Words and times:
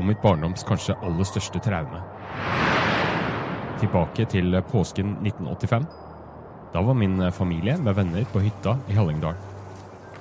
om 0.00 0.08
mitt 0.08 0.22
barndoms 0.22 0.64
kanskje 0.66 0.96
aller 1.04 1.28
største 1.28 1.60
traume. 1.62 2.00
Tilbake 3.80 4.26
til 4.32 4.56
påsken 4.72 5.14
1985. 5.20 5.86
Da 6.74 6.82
var 6.86 6.96
min 6.96 7.20
familie 7.32 7.76
med 7.78 7.96
venner 7.98 8.26
på 8.32 8.42
hytta 8.44 8.76
i 8.88 8.96
Hallingdal. 8.96 9.38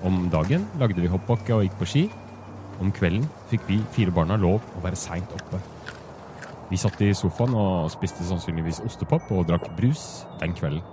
Om 0.04 0.30
dagen 0.32 0.68
lagde 0.80 1.02
vi 1.02 1.12
hoppbakke 1.12 1.56
og 1.56 1.66
gikk 1.66 1.80
på 1.80 1.88
ski. 1.92 2.06
Om 2.80 2.92
kvelden 2.96 3.26
fikk 3.52 3.68
vi 3.68 3.82
fire 3.96 4.14
barna 4.16 4.38
lov 4.40 4.64
å 4.76 4.84
være 4.84 5.00
seint 5.00 5.34
oppe. 5.36 5.60
Vi 6.70 6.78
satt 6.78 7.02
i 7.02 7.12
sofaen 7.18 7.56
og 7.58 7.90
spiste 7.92 8.24
sannsynligvis 8.28 8.84
ostepop 8.86 9.32
og 9.34 9.48
drakk 9.50 9.68
brus 9.78 10.24
den 10.40 10.54
kvelden. 10.56 10.84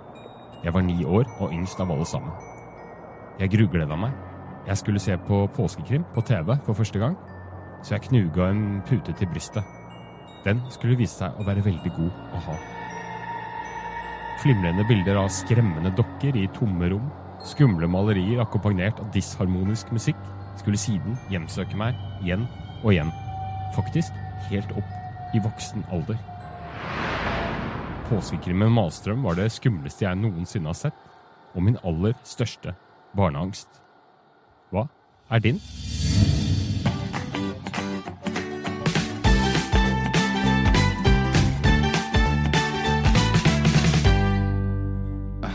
Jeg 0.63 0.73
var 0.73 0.83
ni 0.83 1.03
år 1.05 1.27
og 1.37 1.53
yngst 1.53 1.79
av 1.79 1.91
alle 1.93 2.05
sammen. 2.09 2.33
Jeg 3.37 3.53
grugleda 3.53 3.95
meg. 3.95 4.15
Jeg 4.67 4.81
skulle 4.81 4.99
se 4.99 5.15
på 5.27 5.45
påskekrim 5.55 6.03
på 6.15 6.23
TV 6.27 6.57
for 6.65 6.75
første 6.75 6.99
gang, 6.99 7.15
så 7.83 7.95
jeg 7.95 8.07
knuga 8.09 8.49
en 8.51 8.81
pute 8.87 9.13
til 9.17 9.29
brystet. 9.31 9.63
Den 10.45 10.61
skulle 10.71 10.97
vise 10.99 11.19
seg 11.19 11.37
å 11.37 11.45
være 11.47 11.65
veldig 11.65 11.93
god 11.97 12.35
å 12.37 12.41
ha. 12.47 12.57
Flimrende 14.41 14.85
bilder 14.87 15.17
av 15.17 15.31
skremmende 15.33 15.91
dokker 15.97 16.37
i 16.37 16.45
tomme 16.55 16.91
rom, 16.91 17.07
skumle 17.45 17.89
malerier 17.89 18.43
akkompagnert 18.43 18.99
av 19.01 19.09
disharmonisk 19.15 19.91
musikk, 19.95 20.19
skulle 20.57 20.79
siden 20.79 21.17
hjemsøke 21.31 21.77
meg 21.79 21.97
igjen 22.21 22.45
og 22.83 22.91
igjen. 22.93 23.11
Faktisk 23.75 24.13
helt 24.51 24.71
opp 24.77 25.35
i 25.35 25.41
voksen 25.43 25.85
alder. 25.91 26.19
Påskekrimmen 28.07 28.71
Malstrøm 28.71 29.25
var 29.27 29.35
det 29.35 29.49
skumleste 29.51 30.05
jeg 30.05 30.21
noensinne 30.21 30.71
har 30.71 30.77
sett, 30.79 31.01
og 31.55 31.65
min 31.65 31.79
aller 31.83 32.15
største 32.27 32.75
barneangst. 33.17 33.81
Hva 34.71 34.87
er 35.33 35.43
din? 35.43 35.59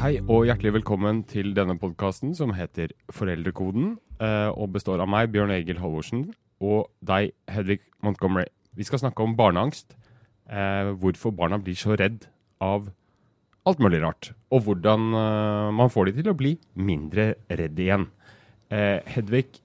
Hei 0.03 0.17
og 0.27 0.49
hjertelig 0.49 0.73
velkommen 0.75 1.21
til 1.31 1.53
denne 1.55 1.77
podkasten 1.79 2.33
som 2.35 2.51
heter 2.57 2.91
Foreldrekoden, 3.15 3.93
eh, 4.19 4.49
og 4.51 4.73
består 4.75 4.99
av 4.99 5.07
meg, 5.07 5.29
Bjørn 5.31 5.53
Egil 5.55 5.79
Halvorsen, 5.79 6.25
og 6.59 6.89
deg, 7.07 7.31
Hedvig 7.47 7.79
Montgomery. 8.03 8.49
Vi 8.75 8.83
skal 8.83 8.99
snakke 8.99 9.23
om 9.23 9.37
barneangst, 9.39 9.95
eh, 10.51 10.91
hvorfor 10.99 11.31
barna 11.31 11.61
blir 11.63 11.79
så 11.79 11.95
redd 11.95 12.27
av 12.59 12.91
alt 13.65 13.79
mulig 13.79 14.03
rart, 14.03 14.33
og 14.51 14.65
hvordan 14.67 15.15
eh, 15.15 15.71
man 15.71 15.95
får 15.95 16.11
de 16.11 16.19
til 16.19 16.33
å 16.33 16.37
bli 16.37 16.57
mindre 16.75 17.37
redd 17.47 17.79
igjen. 17.79 18.11
Hedvig, 18.75 19.61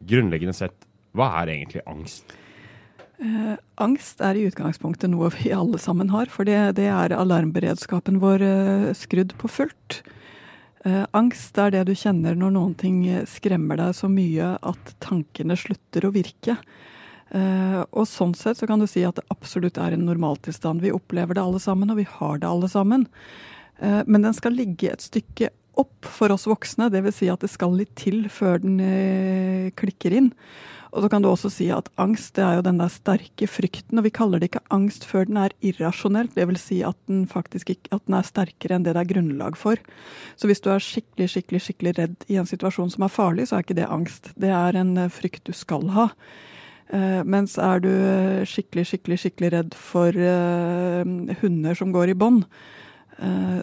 grunnleggende 0.00 0.56
sett, 0.56 0.88
hva 1.12 1.34
er 1.42 1.52
egentlig 1.52 1.84
angst? 1.84 2.32
Eh, 3.20 3.56
angst 3.76 4.22
er 4.24 4.38
i 4.38 4.46
utgangspunktet 4.48 5.12
noe 5.12 5.28
vi 5.34 5.52
alle 5.52 5.80
sammen 5.80 6.08
har, 6.12 6.30
for 6.32 6.48
det, 6.48 6.58
det 6.78 6.88
er 6.88 7.12
alarmberedskapen 7.12 8.20
vår 8.22 8.44
eh, 8.46 8.86
skrudd 8.96 9.34
på 9.40 9.50
fullt. 9.52 10.00
Eh, 10.88 11.04
angst 11.12 11.58
er 11.60 11.74
det 11.74 11.84
du 11.90 11.92
kjenner 11.92 12.38
når 12.38 12.54
noen 12.54 12.72
ting 12.80 13.02
skremmer 13.28 13.76
deg 13.80 13.92
så 13.98 14.08
mye 14.08 14.54
at 14.56 14.94
tankene 15.04 15.58
slutter 15.60 16.08
å 16.08 16.14
virke. 16.14 16.56
Eh, 17.30 17.82
og 17.94 18.08
sånn 18.10 18.32
sett 18.34 18.58
så 18.58 18.66
kan 18.66 18.80
du 18.82 18.88
si 18.90 19.04
at 19.06 19.20
det 19.20 19.28
absolutt 19.30 19.78
er 19.78 19.94
en 19.94 20.08
normaltilstand. 20.08 20.82
Vi 20.82 20.94
opplever 20.94 21.36
det 21.36 21.44
alle 21.44 21.60
sammen, 21.62 21.92
og 21.92 22.00
vi 22.00 22.08
har 22.08 22.40
det 22.40 22.48
alle 22.48 22.70
sammen. 22.72 23.06
Eh, 23.78 24.02
men 24.06 24.26
den 24.26 24.34
skal 24.36 24.56
ligge 24.56 24.90
et 24.90 25.04
stykke 25.04 25.52
opp 25.78 26.08
for 26.10 26.32
oss 26.34 26.48
voksne, 26.50 26.90
dvs. 26.90 27.20
Si 27.20 27.30
at 27.30 27.44
det 27.44 27.52
skal 27.52 27.76
litt 27.78 27.94
til 28.00 28.24
før 28.32 28.60
den 28.64 28.80
eh, 28.82 29.70
klikker 29.78 30.16
inn. 30.16 30.32
Og 30.90 31.04
så 31.04 31.10
kan 31.12 31.22
du 31.22 31.28
også 31.30 31.50
si 31.52 31.68
at 31.74 31.88
angst 32.00 32.34
det 32.38 32.44
er 32.44 32.58
jo 32.58 32.64
den 32.66 32.80
der 32.80 32.90
sterke 32.92 33.46
frykten, 33.50 34.00
og 34.00 34.06
vi 34.06 34.12
kaller 34.14 34.40
det 34.40 34.50
ikke 34.50 34.64
angst 34.74 35.06
før 35.06 35.28
den 35.28 35.38
er 35.38 35.54
irrasjonell. 35.62 36.30
Det 36.34 36.46
vil 36.50 36.58
si 36.60 36.80
at 36.86 36.98
at 37.00 38.02
den 38.06 38.16
er 38.16 38.26
sterkere 38.26 38.76
enn 38.76 38.84
det 38.86 38.94
det 38.94 39.02
er 39.04 39.12
grunnlag 39.12 39.56
for. 39.58 39.78
Så 40.36 40.50
hvis 40.50 40.60
du 40.60 40.70
er 40.70 40.82
skikkelig, 40.82 41.28
skikkelig, 41.30 41.60
skikkelig 41.64 41.94
redd 41.98 42.26
i 42.28 42.38
en 42.40 42.48
situasjon 42.48 42.90
som 42.90 43.06
er 43.06 43.14
farlig, 43.14 43.48
så 43.48 43.56
er 43.56 43.64
ikke 43.64 43.78
det 43.78 43.88
angst. 43.90 44.32
Det 44.36 44.50
er 44.50 44.76
en 44.76 44.96
eh, 44.98 45.10
frykt 45.10 45.46
du 45.46 45.52
skal 45.56 45.88
ha. 45.94 46.10
Uh, 46.90 47.22
mens 47.22 47.54
er 47.54 47.78
du 47.78 47.90
skikkelig, 48.50 48.88
skikkelig, 48.90 49.18
skikkelig 49.22 49.50
redd 49.54 49.74
for 49.78 50.10
hunder 51.40 51.78
som 51.78 51.92
går 51.94 52.10
i 52.10 52.18
bånd, 52.18 52.48
Eh, 52.48 52.79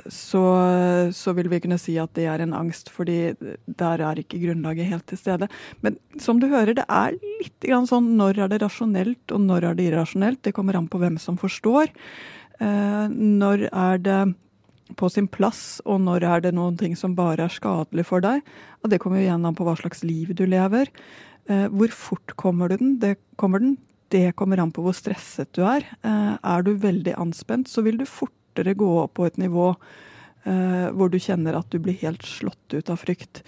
så, 0.08 0.42
så, 1.16 1.34
vil 1.34 1.50
vi 1.50 1.60
kunne 1.64 1.80
si 1.82 1.96
at 1.98 2.12
det 2.18 2.28
er 2.30 2.44
en 2.44 2.54
angst, 2.54 2.92
fordi 2.94 3.34
der 3.66 4.04
er 4.06 4.20
ikke 4.22 4.40
grunnlaget 4.44 4.90
helt 4.92 5.08
til 5.10 5.18
stede. 5.18 5.48
Men 5.82 5.98
som 6.22 6.42
du 6.42 6.46
hører, 6.52 6.76
det 6.78 6.86
er 6.86 7.18
litt 7.42 7.66
sånn 7.90 8.12
når 8.20 8.44
er 8.46 8.52
det 8.52 8.62
rasjonelt, 8.62 9.34
og 9.34 9.42
når 9.48 9.72
er 9.72 9.80
det 9.80 9.88
irrasjonelt? 9.90 10.44
Det 10.46 10.54
kommer 10.54 10.78
an 10.78 10.90
på 10.92 11.02
hvem 11.02 11.18
som 11.22 11.40
forstår. 11.42 11.90
Eh, 12.60 13.08
når 13.10 13.68
er 13.72 14.04
det 14.04 14.22
på 14.98 15.10
sin 15.12 15.28
plass, 15.28 15.80
og 15.86 16.00
når 16.06 16.26
er 16.26 16.46
det 16.46 16.54
noen 16.56 16.78
ting 16.80 16.96
som 16.96 17.16
bare 17.18 17.48
er 17.48 17.54
skadelig 17.54 18.08
for 18.08 18.24
deg? 18.24 18.46
Og 18.84 18.94
det 18.94 19.02
kommer 19.04 19.22
igjen 19.22 19.46
an 19.46 19.58
på 19.58 19.68
hva 19.68 19.76
slags 19.80 20.06
liv 20.06 20.34
du 20.38 20.46
lever. 20.48 20.92
Eh, 21.50 21.68
hvor 21.74 21.94
fort 21.94 22.38
kommer 22.40 22.72
den? 22.74 22.98
Det 23.02 23.18
kommer 23.42 23.64
den. 23.64 23.78
Det 24.14 24.32
kommer 24.40 24.62
an 24.64 24.72
på 24.72 24.86
hvor 24.86 24.96
stresset 24.96 25.50
du 25.58 25.66
er. 25.68 25.84
Er 26.08 26.62
du 26.64 26.78
veldig 26.80 27.18
anspent, 27.20 27.68
så 27.68 27.84
vil 27.84 27.98
du 28.00 28.06
fort 28.08 28.37
fortere 28.58 28.78
gå 28.78 28.90
opp 29.04 29.18
på 29.18 29.28
et 29.28 29.38
nivå 29.38 29.76
eh, 30.46 30.90
hvor 30.94 31.10
du 31.10 31.20
kjenner 31.20 31.58
at 31.58 31.70
du 31.70 31.80
blir 31.80 31.98
helt 32.02 32.24
slått 32.26 32.74
ut 32.74 32.90
av 32.90 32.98
frykt. 32.98 33.44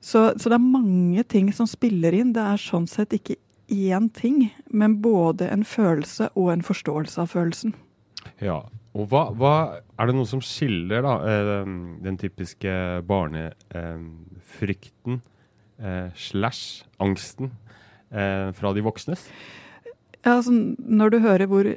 Så, 0.00 0.32
så, 0.36 0.48
det 0.48 0.56
er 0.56 0.64
mange 0.64 1.24
ting 1.24 1.52
som 1.52 1.66
spiller 1.66 2.12
inn. 2.12 2.32
Det 2.32 2.42
er 2.42 2.56
sånn 2.60 2.86
sett 2.88 3.12
ikke 3.12 3.36
én 3.70 4.10
ting, 4.10 4.50
men 4.70 5.00
både 5.00 5.48
en 5.50 5.64
følelse 5.64 6.30
og 6.34 6.52
en 6.52 6.62
forståelse 6.62 7.20
av 7.20 7.30
følelsen. 7.30 7.74
Ja, 8.40 8.64
og 8.92 9.08
hva, 9.08 9.30
hva 9.32 9.80
Er 10.00 10.06
det 10.08 10.16
noe 10.16 10.26
som 10.26 10.40
skiller 10.40 11.02
da, 11.04 11.14
eh, 11.28 11.64
den 12.02 12.16
typiske 12.18 13.02
barnefrykten 13.06 15.20
eh, 15.78 16.08
slash 16.16 16.84
angsten 16.98 17.52
fra 18.10 18.72
de 18.74 18.82
voksnes? 18.82 19.20
Ja, 20.24 20.40
altså, 20.40 20.50
når 20.50 21.12
du 21.12 21.18
hører 21.22 21.46
hvor 21.46 21.68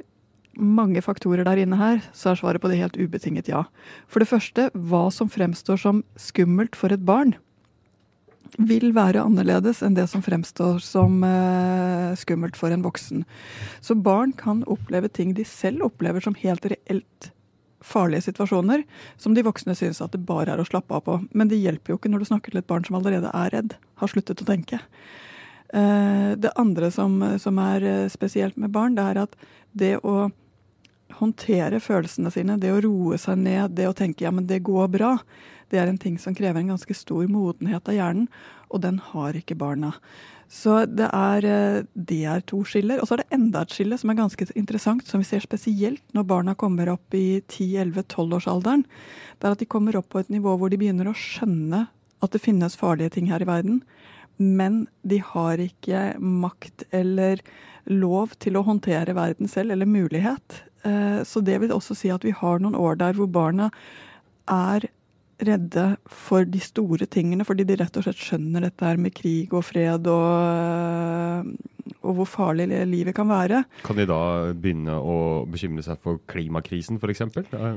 mange 0.56 1.02
faktorer 1.04 1.46
der 1.46 1.60
inne 1.62 1.78
her, 1.78 2.02
så 2.16 2.32
er 2.32 2.40
svaret 2.40 2.62
på 2.62 2.70
det 2.70 2.80
helt 2.80 2.98
ubetinget 2.98 3.50
ja. 3.50 3.64
For 4.08 4.22
det 4.22 4.30
første, 4.30 4.68
hva 4.74 5.08
som 5.14 5.30
fremstår 5.32 5.80
som 5.80 6.04
skummelt 6.20 6.76
for 6.78 6.94
et 6.94 7.04
barn, 7.06 7.34
vil 8.58 8.92
være 8.94 9.22
annerledes 9.24 9.80
enn 9.82 9.96
det 9.96 10.06
som 10.10 10.22
fremstår 10.22 10.78
som 10.84 11.22
eh, 11.26 12.14
skummelt 12.18 12.58
for 12.58 12.74
en 12.74 12.84
voksen. 12.84 13.24
Så 13.82 13.96
barn 13.98 14.34
kan 14.38 14.62
oppleve 14.70 15.10
ting 15.10 15.34
de 15.34 15.46
selv 15.48 15.88
opplever 15.88 16.22
som 16.22 16.36
helt 16.38 16.66
reelt 16.70 17.30
farlige 17.84 18.28
situasjoner, 18.30 18.84
som 19.20 19.34
de 19.34 19.44
voksne 19.44 19.74
syns 19.76 20.00
at 20.00 20.14
det 20.14 20.22
bare 20.24 20.54
er 20.54 20.62
å 20.62 20.68
slappe 20.68 20.94
av 20.96 21.04
på. 21.04 21.18
Men 21.36 21.50
det 21.50 21.60
hjelper 21.60 21.92
jo 21.92 21.98
ikke 21.98 22.12
når 22.12 22.24
du 22.24 22.30
snakker 22.30 22.54
til 22.54 22.62
et 22.62 22.70
barn 22.70 22.86
som 22.86 22.96
allerede 22.98 23.32
er 23.34 23.52
redd, 23.52 23.76
har 24.00 24.12
sluttet 24.12 24.40
å 24.40 24.48
tenke. 24.48 24.80
Uh, 25.74 26.32
det 26.38 26.54
andre 26.60 26.90
som, 26.94 27.18
som 27.42 27.58
er 27.58 27.84
eh, 27.84 28.08
spesielt 28.12 28.56
med 28.60 28.72
barn, 28.72 28.94
det 28.96 29.04
er 29.10 29.20
at 29.24 29.36
det 29.74 29.96
å 30.06 30.30
håndtere 31.20 31.80
følelsene 31.82 32.32
sine, 32.34 32.58
det 32.60 32.72
å 32.74 32.82
roe 32.84 33.18
seg 33.20 33.40
ned, 33.40 33.74
det 33.78 33.88
å 33.90 33.96
tenke 33.96 34.26
ja, 34.26 34.32
men 34.34 34.48
det 34.50 34.62
går 34.66 34.90
bra, 34.92 35.16
det 35.72 35.80
er 35.80 35.90
en 35.90 36.00
ting 36.00 36.18
som 36.20 36.36
krever 36.36 36.60
en 36.60 36.74
ganske 36.74 36.94
stor 36.96 37.26
modenhet 37.30 37.88
av 37.90 37.96
hjernen, 37.96 38.28
og 38.70 38.82
den 38.84 39.00
har 39.12 39.36
ikke 39.38 39.56
barna. 39.58 39.94
Så 40.50 40.84
det 40.86 41.08
er, 41.08 41.44
eh, 41.44 41.82
det 41.94 42.24
er 42.30 42.42
to 42.46 42.60
skiller. 42.68 43.00
Og 43.00 43.08
så 43.08 43.16
er 43.16 43.22
det 43.22 43.34
enda 43.34 43.62
et 43.62 43.74
skille 43.74 43.98
som 43.98 44.10
er 44.10 44.20
ganske 44.20 44.46
interessant, 44.54 45.06
som 45.06 45.22
vi 45.22 45.26
ser 45.26 45.40
spesielt 45.40 46.02
når 46.14 46.26
barna 46.30 46.54
kommer 46.54 46.92
opp 46.92 47.14
i 47.14 47.40
10-11-12-årsalderen. 47.48 48.84
Det 49.40 49.48
er 49.48 49.56
at 49.56 49.58
de 49.58 49.66
kommer 49.66 49.96
opp 49.96 50.10
på 50.10 50.20
et 50.20 50.30
nivå 50.30 50.56
hvor 50.58 50.70
de 50.70 50.78
begynner 50.78 51.10
å 51.10 51.16
skjønne 51.16 51.88
at 52.22 52.30
det 52.32 52.42
finnes 52.42 52.76
farlige 52.76 53.16
ting 53.16 53.30
her 53.32 53.42
i 53.42 53.48
verden. 53.48 53.82
Men 54.38 54.86
de 55.02 55.18
har 55.18 55.58
ikke 55.62 56.18
makt 56.20 56.86
eller 56.92 57.40
lov 57.90 58.36
til 58.40 58.56
å 58.56 58.64
håndtere 58.64 59.16
verden 59.16 59.48
selv, 59.50 59.74
eller 59.74 59.86
mulighet. 59.86 60.62
Eh, 60.84 61.22
så 61.24 61.40
det 61.44 61.60
vil 61.62 61.74
også 61.74 61.96
si 61.98 62.12
at 62.12 62.24
vi 62.26 62.34
har 62.34 62.60
noen 62.62 62.76
år 62.78 63.00
der 63.00 63.16
hvor 63.18 63.30
barna 63.30 63.70
er 64.50 64.88
redde 65.42 65.84
for 66.06 66.46
de 66.46 66.60
store 66.62 67.08
tingene, 67.10 67.44
fordi 67.46 67.66
de 67.66 67.78
rett 67.80 67.96
og 67.98 68.06
slett 68.06 68.20
skjønner 68.20 68.68
dette 68.68 68.86
her 68.86 69.00
med 69.00 69.14
krig 69.16 69.52
og 69.54 69.64
fred 69.66 70.06
og, 70.10 70.28
øh, 70.30 71.94
og 72.04 72.18
hvor 72.18 72.28
farlig 72.28 72.68
livet 72.88 73.16
kan 73.16 73.28
være. 73.28 73.64
Kan 73.84 73.98
de 73.98 74.06
da 74.08 74.20
begynne 74.52 74.94
å 74.94 75.16
bekymre 75.50 75.84
seg 75.84 76.00
for 76.04 76.20
klimakrisen 76.30 77.00
f.eks.? 77.00 77.24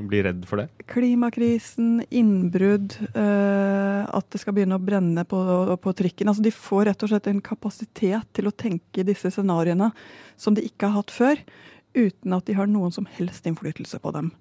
Bli 0.08 0.22
redd 0.24 0.44
for 0.48 0.62
det? 0.62 0.68
Klimakrisen, 0.90 2.02
innbrudd, 2.08 2.98
øh, 3.10 4.02
at 4.06 4.28
det 4.32 4.42
skal 4.42 4.56
begynne 4.56 4.78
å 4.78 4.84
brenne 4.84 5.24
på, 5.28 5.40
på, 5.82 5.96
trikken. 5.98 6.30
Altså 6.30 6.44
De 6.44 6.54
får 6.54 6.90
rett 6.92 7.04
og 7.04 7.12
slett 7.12 7.30
en 7.32 7.42
kapasitet 7.44 8.30
til 8.36 8.50
å 8.50 8.54
tenke 8.54 9.06
disse 9.06 9.32
scenarioene 9.34 9.90
som 10.38 10.54
de 10.54 10.64
ikke 10.68 10.88
har 10.88 11.02
hatt 11.02 11.14
før, 11.14 11.42
uten 11.98 12.34
at 12.36 12.46
de 12.48 12.56
har 12.56 12.70
noen 12.70 12.94
som 12.94 13.08
helst 13.18 13.46
innflytelse 13.50 14.00
på 14.02 14.14
dem 14.16 14.32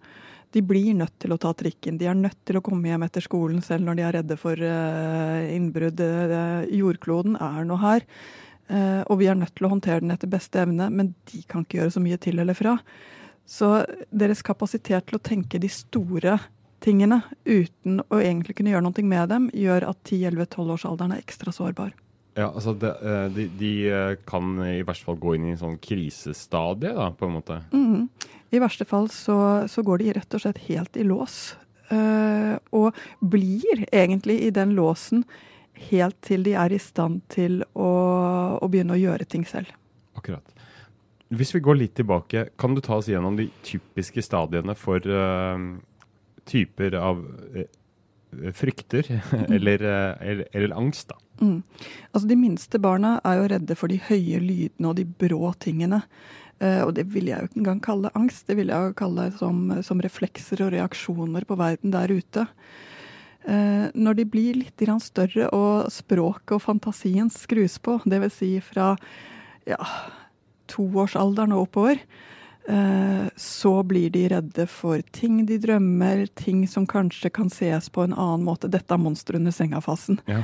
de 0.56 0.64
blir 0.64 0.94
nødt 0.96 1.16
til 1.22 1.34
å 1.34 1.40
ta 1.42 1.52
trikken. 1.58 1.98
De 2.00 2.08
er 2.08 2.18
nødt 2.18 2.40
til 2.48 2.60
å 2.60 2.64
komme 2.64 2.90
hjem 2.90 3.06
etter 3.08 3.24
skolen 3.24 3.62
selv 3.66 3.88
når 3.88 3.98
de 3.98 4.06
er 4.06 4.16
redde 4.20 4.38
for 4.40 4.64
uh, 4.64 5.44
innbrudd. 5.52 6.02
Uh, 6.02 6.64
jordkloden 6.72 7.38
er 7.44 7.68
nå 7.68 7.80
her, 7.82 8.06
uh, 8.72 9.04
og 9.06 9.20
vi 9.22 9.30
er 9.30 9.40
nødt 9.40 9.56
til 9.58 9.68
å 9.68 9.74
håndtere 9.76 10.04
den 10.06 10.16
etter 10.16 10.32
beste 10.32 10.64
evne, 10.64 10.90
men 10.94 11.14
de 11.32 11.44
kan 11.50 11.66
ikke 11.66 11.82
gjøre 11.82 11.98
så 11.98 12.04
mye 12.04 12.20
til 12.24 12.40
eller 12.44 12.58
fra. 12.58 12.78
Så 13.48 13.74
deres 14.12 14.44
kapasitet 14.44 15.08
til 15.08 15.20
å 15.20 15.24
tenke 15.24 15.60
de 15.60 15.72
store 15.72 16.38
tingene 16.84 17.22
uten 17.48 18.02
å 18.08 18.20
egentlig 18.22 18.58
kunne 18.58 18.74
gjøre 18.74 18.88
noe 18.88 19.08
med 19.08 19.32
dem, 19.34 19.48
gjør 19.56 19.90
at 19.92 20.02
10-11-12-årsalderen 20.08 21.16
er 21.16 21.24
ekstra 21.24 21.54
sårbar. 21.56 21.96
Ja, 22.38 22.52
altså 22.52 22.76
de, 22.78 22.92
de, 23.34 23.48
de, 23.58 23.70
kan 24.30 24.60
i 24.62 24.84
verste 24.86 25.08
fall 25.08 25.18
gå 25.18 25.34
inn 25.34 25.48
i 25.48 25.54
en 25.56 25.62
sånn 25.62 25.80
krisestadie, 25.82 26.92
da, 26.94 27.10
på 27.18 27.26
en 27.26 27.38
måte? 27.40 27.58
Mm. 27.74 28.04
I 28.54 28.62
verste 28.62 28.86
fall 28.86 29.10
så, 29.10 29.38
så, 29.68 29.82
går 29.84 30.04
de 30.04 30.14
rett 30.20 30.38
og 30.38 30.44
slett 30.44 30.62
helt 30.68 31.00
i 31.02 31.06
lås. 31.08 31.56
Uh, 31.90 32.60
og 32.76 32.96
blir 33.24 33.86
egentlig 33.96 34.42
i 34.44 34.52
den 34.54 34.76
låsen 34.78 35.24
helt 35.90 36.18
til 36.26 36.44
de 36.44 36.54
er 36.60 36.74
i 36.76 36.80
stand 36.82 37.22
til 37.32 37.62
å, 37.74 37.90
å, 38.60 38.70
begynne 38.70 38.98
å 38.98 39.02
gjøre 39.02 39.28
ting 39.30 39.46
selv. 39.48 39.72
Akkurat. 40.18 40.54
Hvis 41.34 41.54
vi 41.56 41.64
går 41.64 41.80
litt 41.80 41.96
tilbake, 41.98 42.48
kan 42.60 42.76
du 42.76 42.84
ta 42.84 43.00
oss 43.00 43.10
gjennom 43.10 43.38
de 43.40 43.50
typiske 43.66 44.22
stadiene 44.24 44.78
for 44.78 45.04
uh, 45.10 45.58
typer 46.48 46.96
av 47.02 47.26
frykter 48.54 49.08
eller, 49.56 49.84
eller, 49.84 50.48
eller, 50.52 50.76
angst, 50.76 51.14
da? 51.14 51.20
Mm. 51.42 51.62
Altså 52.12 52.28
De 52.28 52.40
minste 52.40 52.82
barna 52.82 53.18
er 53.28 53.40
jo 53.40 53.48
redde 53.54 53.78
for 53.78 53.92
de 53.92 54.02
høye 54.10 54.42
lydene 54.42 54.90
og 54.92 54.98
de 55.00 55.06
brå 55.06 55.54
tingene. 55.64 56.02
Uh, 56.58 56.88
og 56.88 56.96
det 56.98 57.06
vil 57.14 57.30
jeg 57.30 57.38
jo 57.40 57.50
ikke 57.50 57.62
engang 57.62 57.82
kalle 57.86 58.14
angst, 58.18 58.48
det 58.50 58.58
vil 58.58 58.74
jeg 58.74 58.90
jo 58.90 58.98
kalle 58.98 59.30
som, 59.38 59.66
som 59.86 60.02
reflekser 60.02 60.64
og 60.66 60.74
reaksjoner 60.74 61.46
på 61.46 61.58
verden 61.60 61.94
der 61.94 62.14
ute. 62.14 62.48
Når 63.48 64.18
de 64.18 64.24
blir 64.28 64.58
litt 64.60 64.82
større 65.00 65.46
og 65.56 65.88
språket 65.88 66.58
og 66.58 66.60
fantasien 66.60 67.30
skrus 67.32 67.78
på, 67.80 67.94
dvs. 68.04 68.34
Si 68.42 68.50
fra 68.60 68.90
ja, 69.64 69.78
toårsalderen 70.68 71.56
og 71.56 71.70
oppover, 71.70 72.02
så 72.68 73.70
blir 73.88 74.10
de 74.12 74.26
redde 74.34 74.66
for 74.68 75.00
ting 75.16 75.38
de 75.48 75.56
drømmer, 75.64 76.26
ting 76.36 76.66
som 76.68 76.84
kanskje 76.90 77.30
kan 77.32 77.48
ses 77.54 77.88
på 77.88 78.04
en 78.04 78.12
annen 78.12 78.44
måte. 78.44 78.68
Dette 78.68 78.92
er 78.92 79.00
monster 79.00 79.38
under 79.40 79.56
senga-fasen. 79.56 80.20
Ja. 80.28 80.42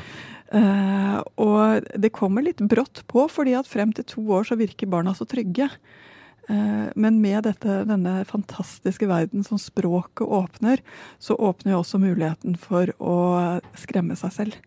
Uh, 0.54 1.18
og 1.42 1.88
det 1.98 2.12
kommer 2.14 2.46
litt 2.46 2.62
brått 2.70 3.02
på, 3.10 3.26
fordi 3.32 3.56
at 3.58 3.70
frem 3.70 3.94
til 3.96 4.06
to 4.06 4.24
år 4.38 4.46
så 4.46 4.58
virker 4.60 4.92
barna 4.92 5.16
så 5.18 5.26
trygge. 5.26 5.70
Uh, 6.46 6.92
men 7.00 7.18
med 7.24 7.48
dette, 7.48 7.80
denne 7.90 8.20
fantastiske 8.30 9.08
verden 9.10 9.46
som 9.48 9.58
språket 9.62 10.28
åpner, 10.28 10.84
så 11.18 11.38
åpner 11.42 11.74
jo 11.74 11.82
også 11.82 12.02
muligheten 12.04 12.60
for 12.62 12.94
å 13.02 13.18
skremme 13.80 14.18
seg 14.20 14.36
selv. 14.36 14.60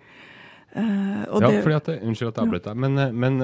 Uh, 0.76 1.23
ja, 1.25 1.49
det, 1.49 1.62
fordi 1.64 1.76
at, 1.78 1.87
Unnskyld 2.05 2.28
at 2.28 2.37
jeg 2.37 2.44
avbrøt 2.44 2.67
deg, 2.67 2.81
men, 2.84 3.00
men 3.17 3.38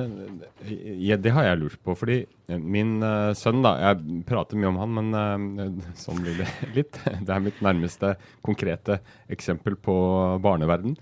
ja, 1.00 1.16
det 1.16 1.32
har 1.32 1.46
jeg 1.46 1.60
lurt 1.62 1.80
på. 1.80 1.94
Fordi 1.96 2.18
min 2.60 2.98
sønn, 3.38 3.62
da 3.64 3.72
Jeg 3.80 4.20
prater 4.28 4.60
mye 4.60 4.68
om 4.68 4.80
han, 4.82 5.00
men 5.00 5.80
sånn 6.04 6.20
blir 6.20 6.42
det 6.42 6.50
litt. 6.76 7.00
Det 7.00 7.32
er 7.32 7.44
mitt 7.44 7.64
nærmeste 7.64 8.14
konkrete 8.44 9.00
eksempel 9.32 9.80
på 9.80 9.96
barneverden. 10.44 10.98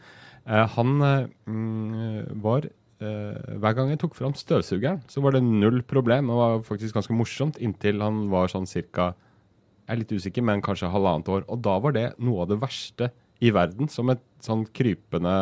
Eh, 0.51 0.67
han 0.77 1.01
eh, 1.05 1.27
mm, 1.47 2.41
var 2.43 2.67
eh, 2.67 3.57
Hver 3.61 3.77
gang 3.77 3.93
jeg 3.93 4.01
tok 4.03 4.17
fram 4.19 4.35
støvsugeren, 4.37 5.03
så 5.11 5.23
var 5.25 5.37
det 5.37 5.45
null 5.45 5.83
problem. 5.87 6.31
Det 6.31 6.39
var 6.41 6.63
faktisk 6.67 6.97
ganske 6.97 7.17
morsomt 7.17 7.61
inntil 7.63 8.03
han 8.05 8.29
var 8.33 8.53
sånn 8.53 8.69
cirka 8.69 9.13
Jeg 9.87 9.95
er 9.95 10.03
litt 10.03 10.15
usikker, 10.15 10.47
men 10.47 10.65
kanskje 10.65 10.91
halvannet 10.91 11.31
år. 11.31 11.47
Og 11.51 11.63
da 11.65 11.79
var 11.83 11.97
det 11.97 12.09
noe 12.23 12.45
av 12.45 12.53
det 12.53 12.61
verste 12.63 13.11
i 13.41 13.53
verden. 13.55 13.89
Som 13.91 14.13
et 14.13 14.23
sånn 14.45 14.67
krypende 14.77 15.35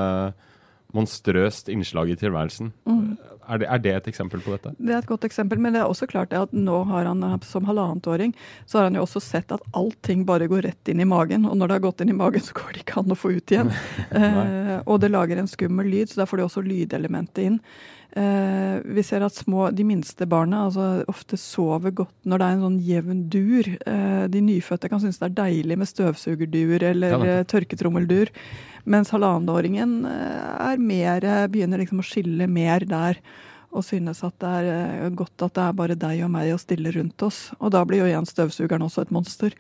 monstrøst 0.97 1.69
innslag 1.69 2.13
i 2.13 2.17
tilværelsen. 2.17 2.71
Mm. 2.89 3.17
Er, 3.49 3.61
det, 3.61 3.67
er, 3.69 3.81
det, 3.85 3.93
et 3.97 4.09
eksempel 4.11 4.41
på 4.45 4.53
dette? 4.55 4.75
Det 4.77 4.93
er 4.93 5.03
et 5.03 5.09
godt 5.09 5.25
eksempel, 5.29 5.61
men 5.61 5.75
det 5.75 5.83
er 5.83 5.89
også 5.89 6.09
klart 6.09 6.33
at 6.37 6.53
nå 6.53 6.83
har 6.91 7.09
han 7.09 7.25
som 7.45 7.69
halvannetåring 7.69 8.35
så 8.69 8.79
har 8.79 8.89
han 8.89 8.97
jo 8.99 9.05
også 9.07 9.23
sett 9.25 9.53
at 9.53 9.65
allting 9.77 10.27
bare 10.29 10.49
går 10.51 10.67
rett 10.69 10.93
inn 10.93 11.01
i 11.01 11.09
magen. 11.09 11.47
Og 11.49 11.57
når 11.57 11.69
det 11.69 11.79
har 11.79 11.87
gått 11.89 12.05
inn 12.05 12.13
i 12.13 12.17
magen, 12.17 12.45
så 12.45 12.57
går 12.57 12.75
det 12.75 12.85
ikke 12.85 13.03
an 13.03 13.15
å 13.15 13.19
få 13.19 13.33
ut 13.37 13.55
igjen. 13.55 13.73
eh, 14.21 14.75
og 14.85 15.01
det 15.05 15.13
lager 15.13 15.41
en 15.41 15.51
skummel 15.51 15.89
lyd, 15.89 16.13
så 16.13 16.23
da 16.23 16.29
får 16.29 16.41
du 16.41 16.49
også 16.49 16.65
lydelementet 16.67 17.45
inn. 17.45 17.63
Eh, 18.17 18.79
vi 18.89 19.03
ser 19.05 19.21
at 19.21 19.37
små, 19.37 19.67
de 19.77 19.85
minste 19.85 20.25
barna 20.27 20.63
altså, 20.67 21.05
ofte 21.13 21.37
sover 21.37 21.93
godt 21.93 22.15
når 22.25 22.41
det 22.41 22.47
er 22.47 22.57
en 22.57 22.65
sånn 22.65 22.79
jevn 22.87 23.21
dur. 23.31 23.69
Eh, 23.77 24.25
de 24.33 24.43
nyfødte 24.47 24.89
kan 24.89 25.03
synes 25.03 25.21
det 25.21 25.29
er 25.29 25.37
deilig 25.43 25.77
med 25.79 25.91
støvsugerdur 25.91 26.87
eller 26.89 27.15
ja, 27.15 27.21
eh, 27.35 27.45
tørketrommeldur. 27.49 28.33
Mens 28.89 29.13
halvannenåringen 29.13 30.01
eh, 30.09 30.73
er 30.73 30.81
mer, 30.81 31.27
begynner 31.53 31.83
liksom 31.83 32.03
å 32.03 32.07
skille 32.07 32.49
mer 32.51 32.87
der. 32.89 33.21
Og 33.77 33.85
synes 33.85 34.23
at 34.25 34.37
det 34.41 34.53
er 34.63 34.71
eh, 34.73 35.11
godt 35.13 35.45
at 35.45 35.57
det 35.59 35.67
er 35.67 35.77
bare 35.77 35.99
deg 35.99 36.23
og 36.25 36.33
meg 36.33 36.55
og 36.55 36.63
stille 36.63 36.93
rundt 36.95 37.27
oss. 37.27 37.49
Og 37.61 37.75
da 37.75 37.85
blir 37.85 38.03
jo 38.03 38.09
igjen 38.09 38.29
støvsugeren 38.29 38.87
også 38.87 39.05
et 39.05 39.15
monster. 39.15 39.57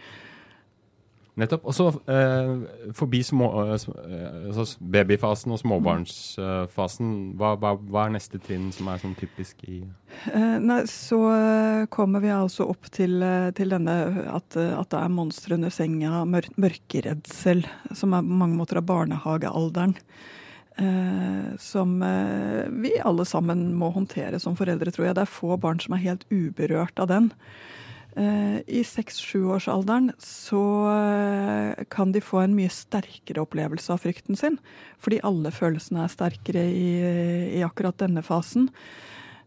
Nettopp. 1.38 1.66
Og 1.70 1.74
så 1.76 1.86
eh, 2.10 2.92
forbi 2.98 3.20
små, 3.22 3.48
eh, 3.62 3.74
eh, 4.04 4.48
altså 4.50 4.66
babyfasen 4.94 5.54
og 5.54 5.60
småbarnsfasen, 5.62 7.12
hva, 7.38 7.52
hva, 7.60 7.76
hva, 7.78 8.06
er 8.06 8.16
neste 8.16 8.40
trinn 8.42 8.72
som 8.74 8.90
er 8.90 9.02
sånn 9.02 9.14
typisk 9.18 9.62
i 9.68 9.80
eh, 10.32 10.56
Nei, 10.58 10.80
Så 10.90 11.20
kommer 11.94 12.24
vi 12.24 12.32
altså 12.34 12.66
opp 12.72 12.90
til, 12.94 13.22
til 13.58 13.76
denne 13.76 13.96
at, 14.26 14.58
at, 14.58 14.90
det 14.90 14.98
er 14.98 15.14
monstre 15.14 15.58
under 15.58 15.72
senga, 15.74 16.24
mør, 16.26 16.50
mørkeredsel, 16.58 17.62
som 17.94 18.18
er 18.18 18.26
på 18.26 18.42
mange 18.42 18.58
måter 18.58 18.82
av 18.82 18.88
barnehagealderen. 18.90 19.96
Eh, 20.78 21.56
som 21.58 22.02
eh, 22.02 22.66
vi 22.70 22.92
alle 23.02 23.24
sammen 23.26 23.72
må 23.74 23.90
håndtere 23.90 24.38
som 24.38 24.54
foreldre, 24.58 24.92
tror 24.94 25.08
jeg. 25.08 25.16
Det 25.18 25.24
er 25.24 25.36
få 25.38 25.56
barn 25.58 25.80
som 25.82 25.96
er 25.96 26.04
helt 26.04 26.26
uberørt 26.30 27.02
av 27.02 27.10
den. 27.10 27.32
Eh, 28.18 28.60
I 28.66 28.84
seks-sjuårsalderen 28.84 30.10
så 30.18 30.62
eh, 30.90 31.84
kan 31.88 32.12
de 32.12 32.22
få 32.24 32.40
en 32.42 32.56
mye 32.56 32.70
sterkere 32.72 33.44
opplevelse 33.44 33.92
av 33.94 34.02
frykten 34.02 34.38
sin. 34.38 34.56
Fordi 34.98 35.20
alle 35.26 35.52
følelsene 35.54 36.02
er 36.02 36.10
sterkere 36.10 36.64
i, 36.66 36.88
i 37.60 37.62
akkurat 37.66 38.00
denne 38.02 38.24
fasen. 38.26 38.66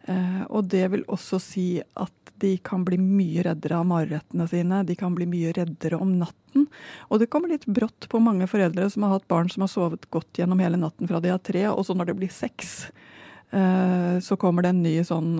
Eh, 0.08 0.44
og 0.48 0.70
det 0.72 0.86
vil 0.94 1.04
også 1.12 1.42
si 1.44 1.66
at 1.82 2.16
de 2.42 2.54
kan 2.64 2.86
bli 2.88 2.98
mye 3.02 3.44
reddere 3.46 3.82
av 3.82 3.90
marerettene 3.90 4.48
sine. 4.50 4.80
De 4.88 4.96
kan 4.98 5.18
bli 5.18 5.28
mye 5.30 5.52
reddere 5.58 6.00
om 6.00 6.16
natten. 6.22 6.70
Og 7.12 7.20
det 7.20 7.28
kommer 7.34 7.52
litt 7.52 7.68
brått 7.68 8.08
på 8.10 8.24
mange 8.24 8.48
foreldre 8.50 8.88
som 8.94 9.04
har 9.04 9.18
hatt 9.18 9.28
barn 9.30 9.52
som 9.52 9.66
har 9.68 9.74
sovet 9.74 10.08
godt 10.16 10.40
gjennom 10.40 10.64
hele 10.64 10.80
natten 10.80 11.12
fra 11.12 11.20
de 11.22 11.34
er 11.34 11.44
tre, 11.44 11.68
og 11.70 11.84
så 11.86 11.96
når 11.96 12.10
det 12.10 12.18
blir 12.18 12.34
seks, 12.34 12.74
så 13.52 14.38
kommer 14.40 14.64
det 14.64 14.72
en 14.72 14.82
ny 14.84 14.94
sånn 15.06 15.36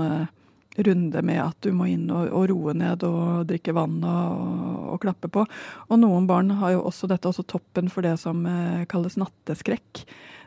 runde 0.78 1.22
med 1.22 1.42
at 1.44 1.58
du 1.66 1.72
må 1.76 1.90
inn 1.92 2.08
og, 2.14 2.30
og 2.32 2.48
roe 2.52 2.76
ned 2.78 3.04
og 3.04 3.48
drikke 3.50 3.74
vann 3.76 4.00
og, 4.08 4.92
og, 4.94 5.00
klappe 5.04 5.32
på. 5.32 5.46
Og 5.90 6.00
noen 6.00 6.28
barn 6.30 6.54
har 6.62 6.78
jo 6.78 6.86
også 6.88 7.10
dette 7.12 7.28
også 7.28 7.46
toppen 7.50 7.92
for 7.92 8.06
det 8.08 8.18
som 8.22 8.46
eh, 8.48 8.86
kalles 8.92 9.20
natteskrekk. 9.20 10.06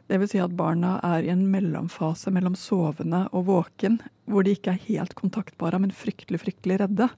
Dvs. 0.08 0.34
Si 0.34 0.40
at 0.42 0.56
barna 0.56 0.98
er 1.04 1.24
i 1.24 1.32
en 1.32 1.46
mellomfase 1.52 2.32
mellom 2.34 2.56
sovende 2.60 3.24
og 3.32 3.46
våken, 3.48 4.00
hvor 4.28 4.44
de 4.44 4.56
ikke 4.56 4.74
er 4.74 4.86
helt 4.88 5.14
kontaktbare, 5.16 5.80
men 5.80 5.94
fryktelig, 5.96 6.42
fryktelig 6.44 6.80
redde. 6.82 7.08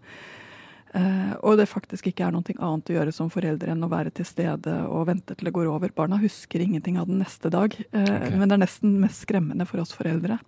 Eh, 0.97 1.33
og 1.43 1.59
det 1.59 1.67
faktisk 1.69 2.09
ikke 2.09 2.29
er 2.29 2.35
noe 2.35 2.57
annet 2.57 2.93
å 2.93 2.97
gjøre 2.97 3.15
som 3.15 3.31
foreldre 3.33 3.75
enn 3.75 3.85
å 3.85 3.91
være 3.91 4.13
til 4.15 4.29
stede 4.29 4.77
og 4.87 5.09
vente 5.11 5.35
til 5.35 5.49
det 5.51 5.55
går 5.57 5.71
over. 5.71 5.93
Barna 5.95 6.19
husker 6.23 6.63
ingenting 6.63 7.01
av 7.01 7.11
den 7.11 7.21
neste 7.25 7.51
dag, 7.53 7.75
eh, 7.91 8.07
okay. 8.07 8.37
men 8.37 8.47
det 8.47 8.59
er 8.59 8.65
nesten 8.65 8.95
mest 9.03 9.27
skremmende 9.27 9.67
for 9.69 9.83
oss 9.83 9.95
foreldre. 9.97 10.39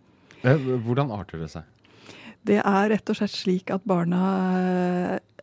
Eh, 0.47 0.71
hvordan 0.87 1.11
arter 1.15 1.43
det 1.43 1.51
seg? 1.53 1.67
Det 2.47 2.61
er 2.63 2.93
rett 2.93 3.11
og 3.11 3.19
slett 3.19 3.35
slik 3.35 3.73
at 3.75 3.85
barna 3.89 4.21
eh, 4.59 5.43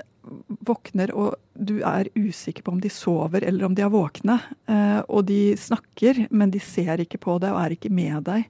våkner, 0.66 1.12
og 1.14 1.36
du 1.54 1.78
er 1.86 2.10
usikker 2.16 2.66
på 2.66 2.74
om 2.76 2.80
de 2.82 2.92
sover 2.94 3.46
eller 3.46 3.68
om 3.68 3.76
de 3.78 3.84
er 3.86 3.92
våkne. 3.94 4.40
Eh, 4.72 5.02
og 5.06 5.28
de 5.30 5.56
snakker, 5.60 6.26
men 6.32 6.54
de 6.54 6.62
ser 6.64 7.04
ikke 7.04 7.22
på 7.22 7.38
deg 7.44 7.54
og 7.54 7.62
er 7.62 7.76
ikke 7.78 7.94
med 7.94 8.26
deg. 8.30 8.48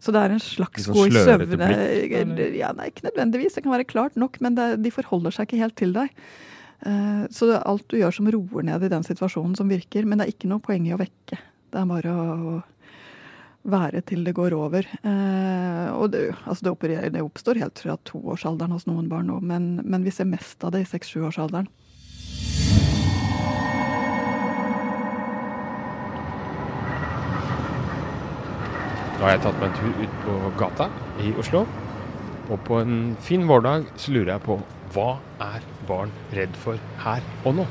Så 0.00 0.14
det 0.16 0.20
er 0.22 0.32
en 0.32 0.40
slags 0.40 0.86
gå 0.88 1.10
i 1.10 1.12
søvne 1.12 1.66
ja, 2.56 2.70
Nei, 2.72 2.86
ikke 2.88 3.04
nødvendigvis. 3.10 3.58
Det 3.58 3.66
kan 3.66 3.74
være 3.74 3.88
klart 3.88 4.16
nok, 4.16 4.38
men 4.40 4.56
det, 4.56 4.70
de 4.84 4.92
forholder 4.94 5.34
seg 5.34 5.48
ikke 5.48 5.60
helt 5.60 5.76
til 5.76 5.92
deg. 5.96 6.14
Eh, 6.88 7.24
så 7.28 7.50
det 7.50 7.58
er 7.58 7.68
alt 7.68 7.88
du 7.92 7.98
gjør 8.00 8.16
som 8.16 8.30
roer 8.32 8.64
ned 8.70 8.86
i 8.86 8.92
den 8.92 9.04
situasjonen, 9.04 9.58
som 9.58 9.68
virker. 9.72 10.08
Men 10.08 10.20
det 10.20 10.28
er 10.28 10.34
ikke 10.36 10.52
noe 10.52 10.64
poeng 10.64 10.88
i 10.88 10.94
å 10.96 11.00
vekke. 11.00 11.40
Det 11.70 11.82
er 11.82 11.90
bare 11.90 12.14
å 12.14 12.54
være 13.68 14.00
til 14.06 14.24
det 14.24 14.34
går 14.36 14.54
over. 14.56 14.86
Eh, 15.04 15.88
og 15.92 16.12
det, 16.14 16.30
altså 16.46 16.64
det, 16.64 16.72
opererer, 16.72 17.12
det, 17.12 17.22
oppstår 17.24 17.60
helt 17.60 17.82
fra 17.82 17.98
toårsalderen 18.08 18.72
hos 18.74 18.86
noen 18.88 19.10
barn 19.10 19.30
òg, 19.32 19.44
men, 19.44 19.80
men, 19.84 20.04
vi 20.06 20.14
ser 20.14 20.28
mest 20.28 20.64
av 20.64 20.74
det 20.74 20.84
i 20.84 20.90
seks-sjuårsalderen. 20.90 21.68
Da 29.20 29.26
har 29.26 29.34
jeg 29.34 29.44
tatt 29.44 29.60
meg 29.60 29.68
en 29.68 29.76
tur 29.76 30.00
ut 30.00 30.18
på 30.24 30.34
gata 30.56 30.88
i 31.20 31.34
Oslo. 31.40 31.66
Og 32.50 32.56
på 32.66 32.80
en 32.80 33.14
fin 33.22 33.44
vårdag 33.46 33.84
så 34.00 34.16
lurer 34.16 34.32
jeg 34.32 34.46
på 34.48 34.56
hva 34.94 35.10
er 35.44 35.66
barn 35.86 36.10
redd 36.34 36.56
for 36.58 36.80
her 37.04 37.22
og 37.44 37.60
nå? 37.60 37.68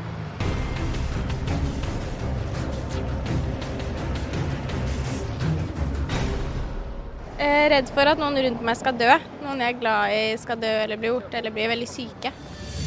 Er 7.50 7.72
redd 7.74 7.90
for 7.96 8.10
at 8.10 8.20
noen 8.22 8.38
rundt 8.46 8.64
meg 8.66 8.78
skal 8.80 8.96
dø. 8.98 9.10
Noen 9.44 9.64
jeg 9.64 9.76
er 9.76 9.80
glad 9.82 10.16
i 10.16 10.22
skal 10.42 10.60
dø 10.62 10.72
eller 10.84 11.00
bli 11.02 11.12
borte 11.14 11.40
eller 11.40 11.54
bli 11.56 11.68
veldig 11.72 11.90
syke. 11.90 12.32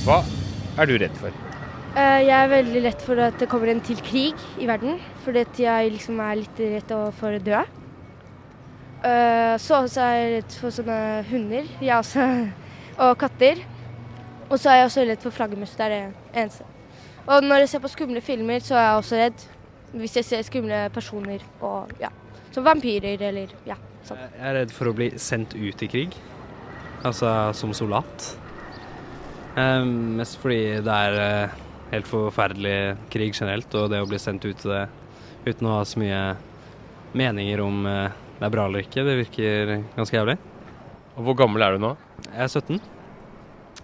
Hva 0.06 0.22
er 0.80 0.90
du 0.90 0.94
redd 1.02 1.18
for? 1.20 1.36
Eh, 1.92 2.22
jeg 2.24 2.36
er 2.38 2.50
veldig 2.52 2.82
redd 2.86 3.04
for 3.04 3.22
at 3.26 3.38
det 3.40 3.48
kommer 3.52 3.72
en 3.72 3.82
til 3.84 4.00
krig 4.04 4.46
i 4.58 4.68
verden. 4.70 4.98
Fordi 5.26 5.44
jeg 5.66 5.92
liksom 5.98 6.20
er 6.24 6.40
litt 6.40 6.62
redd 6.62 6.96
for 7.18 7.38
å 7.38 7.44
dø. 7.50 7.62
Så 9.58 9.80
så 9.90 10.02
er 10.06 10.12
jeg 10.14 10.34
redd 10.36 10.52
for 10.60 10.70
sånne 10.70 10.98
hunder 11.26 11.66
jeg 11.82 11.96
også, 11.96 12.26
og 13.02 13.16
katter. 13.18 13.64
Og 14.48 14.60
så 14.60 14.70
er 14.70 14.82
jeg 14.82 14.90
også 14.90 15.06
redd 15.08 15.24
for 15.24 15.34
flaggermus. 15.34 15.74
Det 15.78 15.88
er 15.88 15.94
det 15.96 16.02
eneste. 16.44 16.68
Og 17.26 17.44
når 17.44 17.62
jeg 17.62 17.68
ser 17.72 17.82
på 17.82 17.90
skumle 17.92 18.20
filmer, 18.20 18.60
så 18.60 18.74
er 18.76 18.86
jeg 18.86 19.00
også 19.00 19.16
redd. 19.20 19.46
Hvis 19.92 20.16
jeg 20.16 20.24
ser 20.24 20.42
skumle 20.46 20.82
personer 20.94 21.42
og 21.60 21.90
ja, 22.00 22.08
som 22.52 22.64
vampyrer 22.64 23.20
eller 23.28 23.50
ja. 23.68 23.76
Sånn. 24.06 24.18
Jeg 24.18 24.46
er 24.48 24.56
redd 24.56 24.72
for 24.74 24.90
å 24.90 24.94
bli 24.96 25.12
sendt 25.20 25.54
ut 25.54 25.82
i 25.84 25.88
krig, 25.90 26.16
altså 27.06 27.52
som 27.54 27.74
soldat. 27.76 28.32
Um, 29.54 30.16
mest 30.18 30.38
fordi 30.40 30.80
det 30.82 30.96
er 31.06 31.18
uh, 31.20 31.60
helt 31.92 32.08
forferdelig 32.08 32.76
krig 33.12 33.36
generelt, 33.36 33.74
og 33.78 33.90
det 33.92 34.00
å 34.02 34.08
bli 34.08 34.18
sendt 34.22 34.46
ut 34.48 34.58
til 34.58 34.72
det 34.72 34.86
uten 35.44 35.68
å 35.68 35.76
ha 35.76 35.84
så 35.86 36.00
mye 36.02 36.22
meninger 37.18 37.62
om 37.62 37.84
uh, 37.86 38.08
det 38.38 38.48
er 38.48 38.54
bra 38.56 38.66
eller 38.66 38.82
ikke, 38.82 39.04
det 39.06 39.18
virker 39.20 39.76
ganske 39.94 40.18
jævlig. 40.18 40.38
Og 41.12 41.28
Hvor 41.28 41.38
gammel 41.44 41.62
er 41.62 41.76
du 41.76 41.84
nå? 41.84 41.94
Jeg 42.24 42.42
er 42.42 42.50
17. 42.50 42.80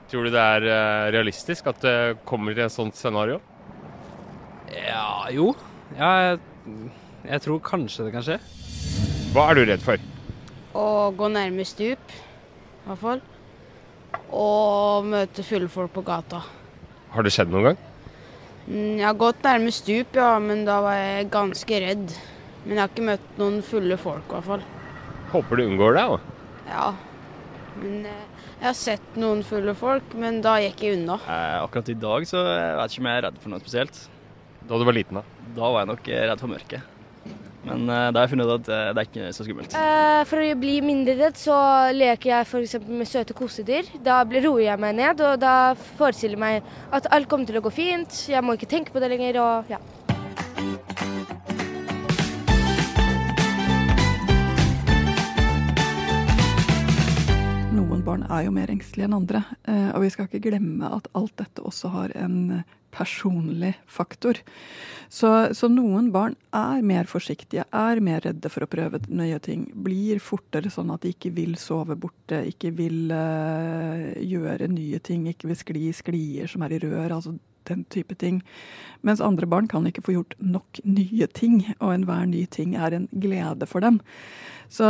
Tror 0.09 0.25
du 0.25 0.33
det 0.35 0.43
er 0.57 0.67
uh, 0.67 1.11
realistisk 1.15 1.69
at 1.71 1.85
det 1.85 1.99
kommer 2.27 2.57
til 2.57 2.67
et 2.67 2.75
sånt 2.75 2.99
scenario? 2.99 3.39
Ja, 4.73 5.29
jo. 5.31 5.53
Ja, 5.95 6.11
jeg, 6.25 6.89
jeg 7.29 7.45
tror 7.45 7.63
kanskje 7.63 8.09
det 8.09 8.17
kan 8.17 8.27
skje. 8.27 8.41
Hva 9.38 9.52
er 9.52 9.54
du 9.54 9.68
redd 9.68 9.83
for? 9.87 10.00
Å 10.75 10.85
gå 11.14 11.26
nærme 11.30 11.62
stup, 11.62 12.11
i 12.11 12.88
hvert 12.88 12.99
fall. 12.99 13.21
Og 14.35 15.07
møte 15.07 15.45
fulle 15.47 15.68
folk 15.71 15.92
på 15.95 16.02
gata. 16.09 16.40
Har 17.12 17.23
det 17.23 17.30
skjedd 17.37 17.52
noen 17.52 17.68
gang? 17.68 17.78
Mm, 18.64 18.97
jeg 18.99 19.07
har 19.07 19.21
gått 19.21 19.47
nærme 19.47 19.71
stup, 19.76 20.18
ja, 20.18 20.33
men 20.42 20.66
da 20.66 20.80
var 20.83 20.99
jeg 20.99 21.30
ganske 21.37 21.80
redd. 21.87 22.16
Men 22.64 22.75
jeg 22.75 22.83
har 22.83 22.90
ikke 22.90 23.07
møtt 23.12 23.38
noen 23.38 23.62
fulle 23.71 24.00
folk, 24.09 24.26
i 24.26 24.35
hvert 24.35 24.49
fall. 24.50 24.66
Håper 25.37 25.62
du 25.62 25.66
unngår 25.68 26.00
det, 26.00 26.07
da. 26.11 26.45
Ja. 26.73 26.90
Men 27.78 27.97
eh, 28.11 28.45
jeg 28.59 28.71
har 28.73 28.78
sett 28.83 29.23
noen 29.23 29.47
fulle 29.47 29.78
folk, 29.78 30.18
men 30.18 30.42
da 30.42 30.59
gikk 30.66 30.83
jeg 30.83 30.99
unna. 30.99 31.23
Eh, 31.23 31.57
akkurat 31.62 31.95
i 31.95 32.00
dag 32.11 32.26
så 32.26 32.42
jeg 32.42 32.78
vet 32.83 32.90
ikke 32.90 33.07
om 33.07 33.12
jeg 33.14 33.23
er 33.23 33.28
redd 33.30 33.42
for 33.47 33.54
noe 33.54 33.62
spesielt. 33.62 34.04
Da 34.66 34.83
du 34.83 34.90
var 34.90 34.99
liten, 34.99 35.23
da? 35.23 35.42
Da 35.54 35.68
var 35.76 35.85
jeg 35.85 35.95
nok 35.95 36.16
redd 36.26 36.40
for 36.42 36.59
mørket. 36.59 36.95
Men 37.69 37.85
uh, 37.85 38.09
da 38.09 38.23
har 38.23 38.25
jeg 38.25 38.33
funnet 38.33 38.49
ut 38.49 38.55
at 38.55 38.71
uh, 38.73 38.91
det 38.97 39.03
er 39.03 39.09
ikke 39.11 39.33
så 39.37 39.45
skummelt. 39.45 39.77
Uh, 39.77 40.23
for 40.31 40.41
å 40.41 40.57
bli 40.61 40.79
mindre 40.85 41.17
redd, 41.19 41.37
så 41.37 41.59
leker 41.93 42.33
jeg 42.33 42.49
f.eks. 42.49 42.79
med 42.89 43.11
søte 43.11 43.37
kosedyr. 43.37 43.91
Da 44.05 44.23
roer 44.25 44.65
jeg 44.65 44.81
meg 44.81 44.97
ned, 44.97 45.21
og 45.21 45.37
da 45.43 45.75
forestiller 45.99 46.39
jeg 46.39 46.45
meg 46.45 46.75
at 46.97 47.11
alt 47.13 47.29
kommer 47.29 47.49
til 47.49 47.61
å 47.61 47.65
gå 47.67 47.75
fint. 47.75 48.25
Jeg 48.33 48.45
må 48.45 48.57
ikke 48.57 48.71
tenke 48.71 48.95
på 48.95 49.03
det 49.05 49.13
lenger, 49.13 49.41
og 49.43 49.73
ja. 49.73 49.81
Noen 57.77 58.01
barn 58.07 58.25
er 58.33 58.47
jo 58.49 58.57
mer 58.57 58.73
engstelige 58.73 59.11
enn 59.11 59.21
andre, 59.21 59.45
og 59.93 60.03
vi 60.07 60.11
skal 60.15 60.29
ikke 60.29 60.47
glemme 60.49 60.89
at 60.97 61.13
alt 61.19 61.37
dette 61.41 61.65
også 61.69 61.93
har 61.93 62.17
en 62.17 62.63
personlig 62.99 63.76
faktor. 63.87 64.40
Så, 65.09 65.31
så, 65.57 65.71
noen 65.73 66.11
barn 66.12 66.35
er 66.52 66.83
mer 66.85 67.09
forsiktige, 67.09 67.64
er 67.73 68.02
mer 68.05 68.21
redde 68.26 68.50
for 68.52 68.67
å 68.67 68.71
prøve 68.71 69.00
nye 69.09 69.38
ting. 69.40 69.64
Blir 69.73 70.21
fortere 70.21 70.73
sånn 70.73 70.93
at 70.93 71.07
de 71.07 71.14
ikke 71.14 71.33
vil 71.38 71.57
sove 71.61 71.97
borte, 71.97 72.43
ikke 72.50 72.75
vil 72.76 73.14
uh, 73.14 74.11
gjøre 74.21 74.69
nye 74.75 75.00
ting, 75.00 75.25
ikke 75.31 75.49
vil 75.52 75.62
skli 75.62 75.87
i 75.88 75.97
sklier 75.97 76.50
som 76.50 76.67
er 76.67 76.76
i 76.76 76.83
rør. 76.85 77.14
altså 77.21 77.38
den 77.69 77.85
type 77.93 78.14
ting. 78.14 78.43
Mens 79.05 79.21
andre 79.21 79.47
barn 79.47 79.69
kan 79.69 79.87
ikke 79.87 80.05
få 80.07 80.14
gjort 80.17 80.37
nok 80.40 80.81
nye 80.88 81.28
ting, 81.37 81.61
og 81.78 81.93
enhver 81.95 82.26
ny 82.31 82.47
ting 82.50 82.75
er 82.76 82.97
en 82.97 83.09
glede 83.12 83.69
for 83.69 83.85
dem. 83.85 84.00
Så 84.73 84.88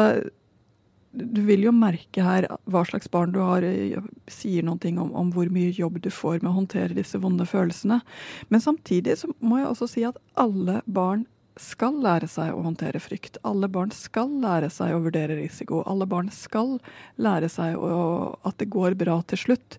du 1.18 1.40
vil 1.46 1.64
jo 1.66 1.72
merke 1.74 2.24
her 2.24 2.46
hva 2.70 2.84
slags 2.88 3.10
barn 3.12 3.32
du 3.34 3.40
har, 3.42 3.64
sier 3.64 4.04
sier 4.32 4.68
ting 4.82 5.00
om, 5.02 5.10
om, 5.16 5.32
hvor 5.34 5.50
mye 5.52 5.72
jobb 5.74 6.00
du 6.04 6.10
får 6.12 6.42
med 6.42 6.52
å 6.52 6.58
håndtere 6.60 6.96
disse 6.96 7.18
vonde 7.22 7.46
følelsene. 7.48 8.00
Men 8.48 8.62
samtidig 8.64 9.18
så 9.20 9.32
må 9.40 9.60
jeg 9.60 9.70
også 9.72 9.90
si 9.90 10.06
at 10.08 10.20
alle 10.38 10.80
barn 10.86 11.26
skal 11.58 11.96
lære 12.04 12.28
seg 12.30 12.54
å 12.54 12.62
håndtere 12.62 13.00
frykt. 13.02 13.40
Alle 13.46 13.68
barn 13.72 13.90
skal 13.94 14.30
lære 14.42 14.70
seg 14.70 14.94
å 14.94 15.02
vurdere 15.02 15.40
risiko. 15.40 15.82
Alle 15.90 16.06
barn 16.06 16.30
skal 16.34 16.76
lære 17.18 17.50
seg 17.50 17.74
å, 17.74 18.38
at 18.46 18.60
det 18.62 18.70
går 18.70 18.94
bra 19.00 19.18
til 19.26 19.42
slutt. 19.42 19.78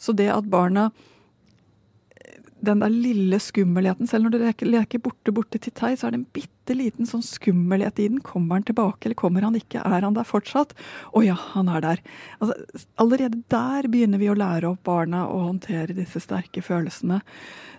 Så 0.00 0.16
det 0.16 0.30
at 0.32 0.48
barna 0.48 0.88
den 2.64 2.80
der 2.82 2.90
lille 2.90 3.38
skummelheten. 3.38 4.08
Selv 4.10 4.26
når 4.26 4.34
du 4.34 4.38
leker, 4.42 4.70
leker 4.70 5.02
borte, 5.02 5.34
borte 5.34 5.60
til 5.62 5.74
tei, 5.76 5.94
så 5.96 6.08
er 6.08 6.14
det 6.14 6.22
en 6.22 6.30
bitte 6.34 6.57
liten 6.76 7.08
sånn 7.08 7.24
skummelhet 7.24 7.98
i 8.02 8.08
den. 8.10 8.20
Kommer 8.24 8.58
han 8.58 8.66
tilbake, 8.68 9.06
eller 9.06 9.18
kommer 9.18 9.46
han 9.46 9.56
ikke? 9.56 9.80
Er 9.80 10.04
han 10.04 10.16
der 10.16 10.28
fortsatt? 10.28 10.74
Å 11.16 11.22
ja, 11.24 11.36
han 11.54 11.70
er 11.72 11.84
der. 11.84 12.02
Altså, 12.38 12.84
allerede 13.00 13.40
der 13.48 13.88
begynner 13.88 14.20
vi 14.20 14.28
å 14.28 14.36
lære 14.38 14.72
opp 14.72 14.84
barna 14.88 15.24
å 15.30 15.40
håndtere 15.46 15.96
disse 15.96 16.20
sterke 16.20 16.62
følelsene. 16.64 17.22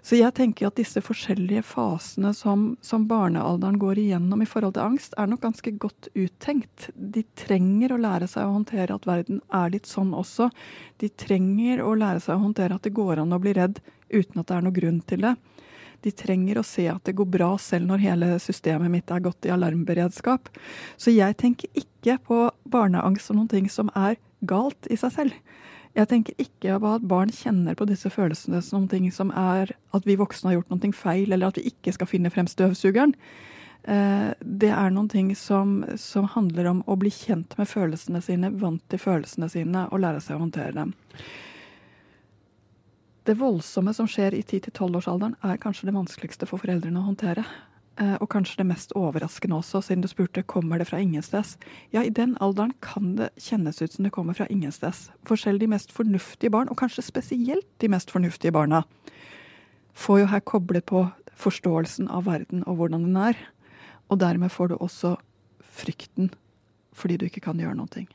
Så 0.02 0.16
jeg 0.16 0.34
tenker 0.38 0.70
at 0.70 0.80
disse 0.80 1.02
forskjellige 1.04 1.66
fasene 1.68 2.32
som, 2.34 2.72
som 2.82 3.06
barnealderen 3.10 3.80
går 3.82 4.00
igjennom 4.00 4.42
i 4.42 4.48
forhold 4.50 4.78
til 4.78 4.88
angst, 4.88 5.16
er 5.20 5.28
nok 5.30 5.44
ganske 5.44 5.74
godt 5.82 6.10
uttenkt. 6.16 6.90
De 6.96 7.26
trenger 7.38 7.94
å 7.94 8.02
lære 8.02 8.30
seg 8.32 8.48
å 8.48 8.56
håndtere 8.56 8.96
at 8.96 9.08
verden 9.10 9.44
er 9.54 9.74
litt 9.76 9.90
sånn 9.90 10.16
også. 10.18 10.50
De 11.04 11.12
trenger 11.12 11.84
å 11.84 11.94
lære 12.00 12.24
seg 12.24 12.38
å 12.38 12.46
håndtere 12.48 12.80
at 12.80 12.88
det 12.88 12.96
går 12.96 13.22
an 13.24 13.36
å 13.36 13.42
bli 13.44 13.54
redd 13.60 13.84
uten 14.10 14.42
at 14.42 14.48
det 14.50 14.56
er 14.56 14.66
noe 14.66 14.80
grunn 14.80 15.02
til 15.06 15.28
det. 15.28 15.36
De 16.06 16.14
trenger 16.16 16.60
å 16.60 16.66
se 16.66 16.86
at 16.92 17.04
det 17.08 17.16
går 17.20 17.30
bra 17.34 17.50
selv 17.62 17.90
når 17.90 18.06
hele 18.06 18.32
systemet 18.44 18.92
mitt 18.94 19.12
er 19.12 19.24
gått 19.26 19.48
i 19.48 19.54
alarmberedskap. 19.54 20.52
Så 20.98 21.14
jeg 21.16 21.38
tenker 21.42 21.70
ikke 21.78 22.20
på 22.28 22.46
barneangst 22.70 23.30
som 23.30 23.40
noen 23.40 23.52
ting 23.52 23.70
som 23.72 23.92
er 23.98 24.20
galt 24.48 24.88
i 24.90 24.98
seg 25.00 25.16
selv. 25.16 25.36
Jeg 25.98 26.08
tenker 26.12 26.38
ikke 26.40 26.78
på 26.80 26.96
at 26.96 27.06
barn 27.10 27.32
kjenner 27.34 27.76
på 27.76 27.88
disse 27.90 28.12
følelsene 28.14 28.62
som 28.64 28.84
noen 28.84 28.92
ting 28.92 29.08
som 29.12 29.34
er 29.36 29.74
at 29.96 30.06
vi 30.06 30.18
voksne 30.20 30.52
har 30.52 30.60
gjort 30.60 30.74
noe 30.74 30.92
feil, 30.96 31.32
eller 31.34 31.50
at 31.50 31.58
vi 31.58 31.72
ikke 31.74 31.96
skal 31.96 32.10
finne 32.10 32.32
frem 32.34 32.48
støvsugeren. 32.48 33.16
Eh, 33.84 34.30
det 34.40 34.70
er 34.76 34.94
noen 34.94 35.10
ting 35.10 35.32
som, 35.36 35.82
som, 35.98 36.28
handler 36.36 36.68
om 36.70 36.82
å 36.86 36.98
bli 37.00 37.12
kjent 37.14 37.56
med 37.58 37.70
følelsene 37.70 38.22
sine, 38.22 38.52
vant 38.62 38.84
til 38.92 39.02
følelsene 39.02 39.50
sine 39.50 39.88
og 39.90 40.04
lære 40.04 40.22
seg 40.24 40.38
å 40.38 40.44
håndtere 40.44 40.76
dem. 40.76 40.94
Det 43.28 43.36
voldsomme 43.40 43.94
som 43.94 44.08
skjer 44.10 44.36
i 44.38 44.44
10-12-årsalderen, 44.44 45.36
er 45.44 45.60
kanskje 45.62 45.90
det 45.90 45.96
vanskeligste 45.98 46.48
for 46.50 46.62
foreldrene 46.62 47.02
å 47.02 47.10
håndtere. 47.10 47.44
Eh, 48.00 48.16
og 48.24 48.30
kanskje 48.32 48.62
det 48.62 48.70
mest 48.70 48.94
overraskende 48.96 49.58
også, 49.60 49.82
siden 49.84 50.06
du 50.06 50.08
spurte 50.08 50.46
kommer 50.48 50.80
det 50.80 50.88
fra 50.88 51.02
ingensteds. 51.04 51.58
Ja, 51.92 52.04
i 52.04 52.14
den 52.16 52.38
alderen 52.40 52.72
kan 52.86 53.18
det 53.18 53.30
kjennes 53.36 53.82
ut 53.82 53.92
som 53.94 54.08
det 54.08 54.14
kommer 54.16 54.38
fra 54.38 54.48
ingensteds. 54.48 55.10
For 55.28 55.40
selv 55.40 55.60
de 55.60 55.68
mest 55.68 55.92
fornuftige 55.92 56.54
barn, 56.54 56.72
og 56.72 56.80
kanskje 56.80 57.04
spesielt 57.04 57.68
de 57.84 57.92
mest 57.92 58.12
fornuftige 58.12 58.56
barna, 58.56 58.86
får 59.94 60.22
jo 60.22 60.30
her 60.32 60.46
koblet 60.48 60.86
på 60.88 61.10
forståelsen 61.40 62.08
av 62.08 62.28
verden 62.28 62.64
og 62.68 62.80
hvordan 62.80 63.04
den 63.04 63.18
er. 63.20 63.36
Og 64.08 64.20
dermed 64.20 64.52
får 64.52 64.72
du 64.72 64.78
også 64.80 65.18
frykten 65.60 66.32
fordi 66.96 67.20
du 67.20 67.28
ikke 67.28 67.44
kan 67.44 67.60
gjøre 67.60 67.78
noe. 67.78 68.08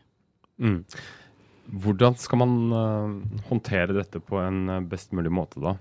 Mm. 0.60 0.82
Hvordan 1.72 2.16
skal 2.20 2.40
man 2.42 2.54
uh, 2.72 3.40
håndtere 3.48 3.96
dette 3.96 4.20
på 4.20 4.38
en 4.42 4.68
eh, 4.68 4.84
best 4.84 5.14
mulig 5.16 5.32
måte, 5.32 5.60
da? 5.62 5.76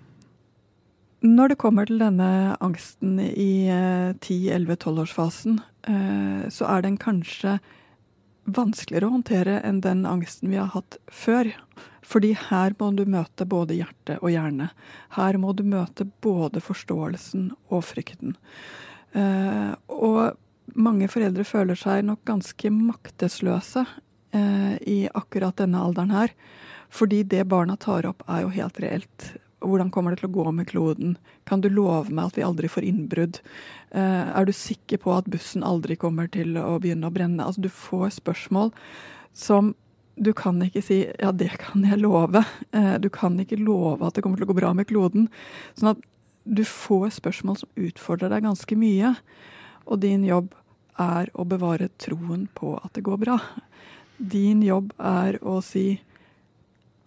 Når 1.23 1.53
det 1.53 1.59
kommer 1.59 1.87
til 1.87 1.99
denne 1.99 2.55
angsten 2.63 3.17
i 3.19 3.67
uh, 3.67 4.15
10-11-12-årsfasen, 4.23 5.59
uh, 5.89 6.43
så 6.51 6.69
er 6.71 6.85
den 6.85 6.95
kanskje 7.01 7.57
vanskeligere 8.43 9.07
å 9.07 9.17
håndtere 9.17 9.59
enn 9.63 9.81
den 9.83 10.05
angsten 10.07 10.51
vi 10.51 10.59
har 10.59 10.71
hatt 10.73 10.97
før. 11.11 11.51
Fordi 12.03 12.33
her 12.49 12.75
må 12.79 12.91
du 12.95 13.05
møte 13.07 13.47
både 13.47 13.77
hjerte 13.77 14.17
og 14.19 14.31
hjerne. 14.33 14.69
Her 15.15 15.39
må 15.39 15.53
du 15.55 15.63
møte 15.67 16.07
både 16.23 16.59
forståelsen 16.63 17.53
og 17.71 17.85
frykten. 17.87 18.35
Og 19.15 20.17
mange 20.75 21.07
foreldre 21.07 21.45
føler 21.47 21.79
seg 21.79 22.03
nok 22.09 22.19
ganske 22.27 22.73
maktesløse 22.75 23.85
uh, 24.35 24.75
i 24.81 25.07
akkurat 25.13 25.57
denne 25.61 25.81
alderen 25.81 26.13
her. 26.13 26.33
Fordi 26.93 27.23
det 27.23 27.47
barna 27.49 27.77
tar 27.77 28.05
opp, 28.05 28.21
er 28.29 28.43
jo 28.43 28.51
helt 28.53 28.79
reelt. 28.83 29.29
Hvordan 29.63 29.89
kommer 29.93 30.13
det 30.13 30.21
til 30.21 30.29
å 30.29 30.35
gå 30.35 30.51
med 30.53 30.67
kloden? 30.69 31.15
Kan 31.49 31.63
du 31.63 31.69
love 31.71 32.11
meg 32.11 32.29
at 32.29 32.37
vi 32.37 32.45
aldri 32.45 32.69
får 32.69 32.85
innbrudd? 32.85 33.39
Eh, 33.95 34.27
er 34.35 34.45
du 34.45 34.51
sikker 34.53 34.99
på 35.01 35.13
at 35.15 35.29
bussen 35.31 35.63
aldri 35.65 35.95
kommer 35.97 36.27
til 36.29 36.57
å 36.59 36.75
begynne 36.83 37.07
å 37.07 37.15
brenne? 37.15 37.41
Altså, 37.41 37.63
du 37.63 37.71
får 37.71 38.19
spørsmål 38.19 38.73
som 39.33 39.73
du 40.13 40.33
kan 40.37 40.61
ikke 40.61 40.83
si 40.85 40.99
'ja, 41.07 41.31
det 41.31 41.57
kan 41.57 41.81
jeg 41.81 42.03
love'. 42.03 42.45
Du 43.01 43.09
kan 43.09 43.39
ikke 43.39 43.57
love 43.57 44.05
at 44.05 44.13
det 44.13 44.21
kommer 44.21 44.37
til 44.37 44.45
å 44.45 44.53
gå 44.53 44.59
bra 44.59 44.73
med 44.73 44.85
kloden. 44.85 45.29
Sånn 45.73 45.95
at 45.95 45.97
du 46.45 46.63
får 46.63 47.19
spørsmål 47.19 47.57
som 47.57 47.69
utfordrer 47.75 48.29
deg 48.29 48.43
ganske 48.43 48.75
mye. 48.75 49.15
Og 49.87 49.99
din 49.99 50.23
jobb 50.23 50.53
er 50.99 51.29
å 51.33 51.45
bevare 51.47 51.89
troen 51.97 52.47
på 52.53 52.75
at 52.83 52.93
det 52.93 53.03
går 53.03 53.17
bra. 53.17 53.39
Din 54.17 54.61
jobb 54.63 54.93
er 54.99 55.39
å 55.41 55.59
si 55.65 56.01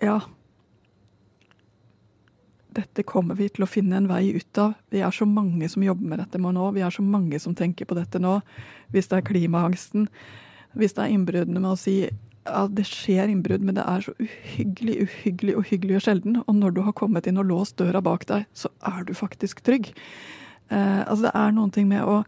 ja, 0.03 0.19
dette 2.77 3.07
kommer 3.09 3.39
vi 3.39 3.49
til 3.49 3.65
å 3.65 3.71
finne 3.71 3.97
en 3.97 4.09
vei 4.11 4.35
ut 4.37 4.61
av. 4.61 4.75
Vi 4.93 5.01
er 5.05 5.15
så 5.15 5.25
mange 5.29 5.69
som 5.73 5.85
jobber 5.85 6.13
med 6.13 6.21
dette 6.21 6.41
nå. 6.41 6.69
Vi 6.77 6.85
er 6.85 6.93
så 6.93 7.05
mange 7.05 7.41
som 7.41 7.57
tenker 7.57 7.89
på 7.89 7.97
dette 7.97 8.21
nå. 8.21 8.39
Hvis 8.93 9.09
det 9.09 9.21
er 9.21 9.29
klimaangsten, 9.31 10.09
hvis 10.77 10.97
det 10.97 11.07
er 11.07 11.15
innbruddene 11.15 11.63
med 11.63 11.73
å 11.73 11.81
si 11.81 12.03
ja, 12.47 12.67
det 12.71 12.85
skjer 12.87 13.31
innbrudd, 13.33 13.65
men 13.67 13.79
det 13.79 13.85
er 13.89 14.05
så 14.05 14.13
uhyggelig, 14.23 15.01
uhyggelig, 15.07 15.57
uhyggelig 15.59 15.97
og 15.99 16.05
sjelden. 16.05 16.41
Og 16.45 16.59
når 16.59 16.77
du 16.77 16.83
har 16.87 16.95
kommet 16.99 17.27
inn 17.27 17.41
og 17.43 17.49
låst 17.49 17.79
døra 17.81 18.03
bak 18.05 18.27
deg, 18.29 18.45
så 18.55 18.71
er 18.87 19.07
du 19.09 19.15
faktisk 19.19 19.65
trygg. 19.67 19.91
Eh, 20.69 21.01
altså 21.07 21.27
Det 21.27 21.33
er 21.35 21.57
noen 21.57 21.73
ting 21.75 21.89
med 21.91 22.05
å 22.05 22.21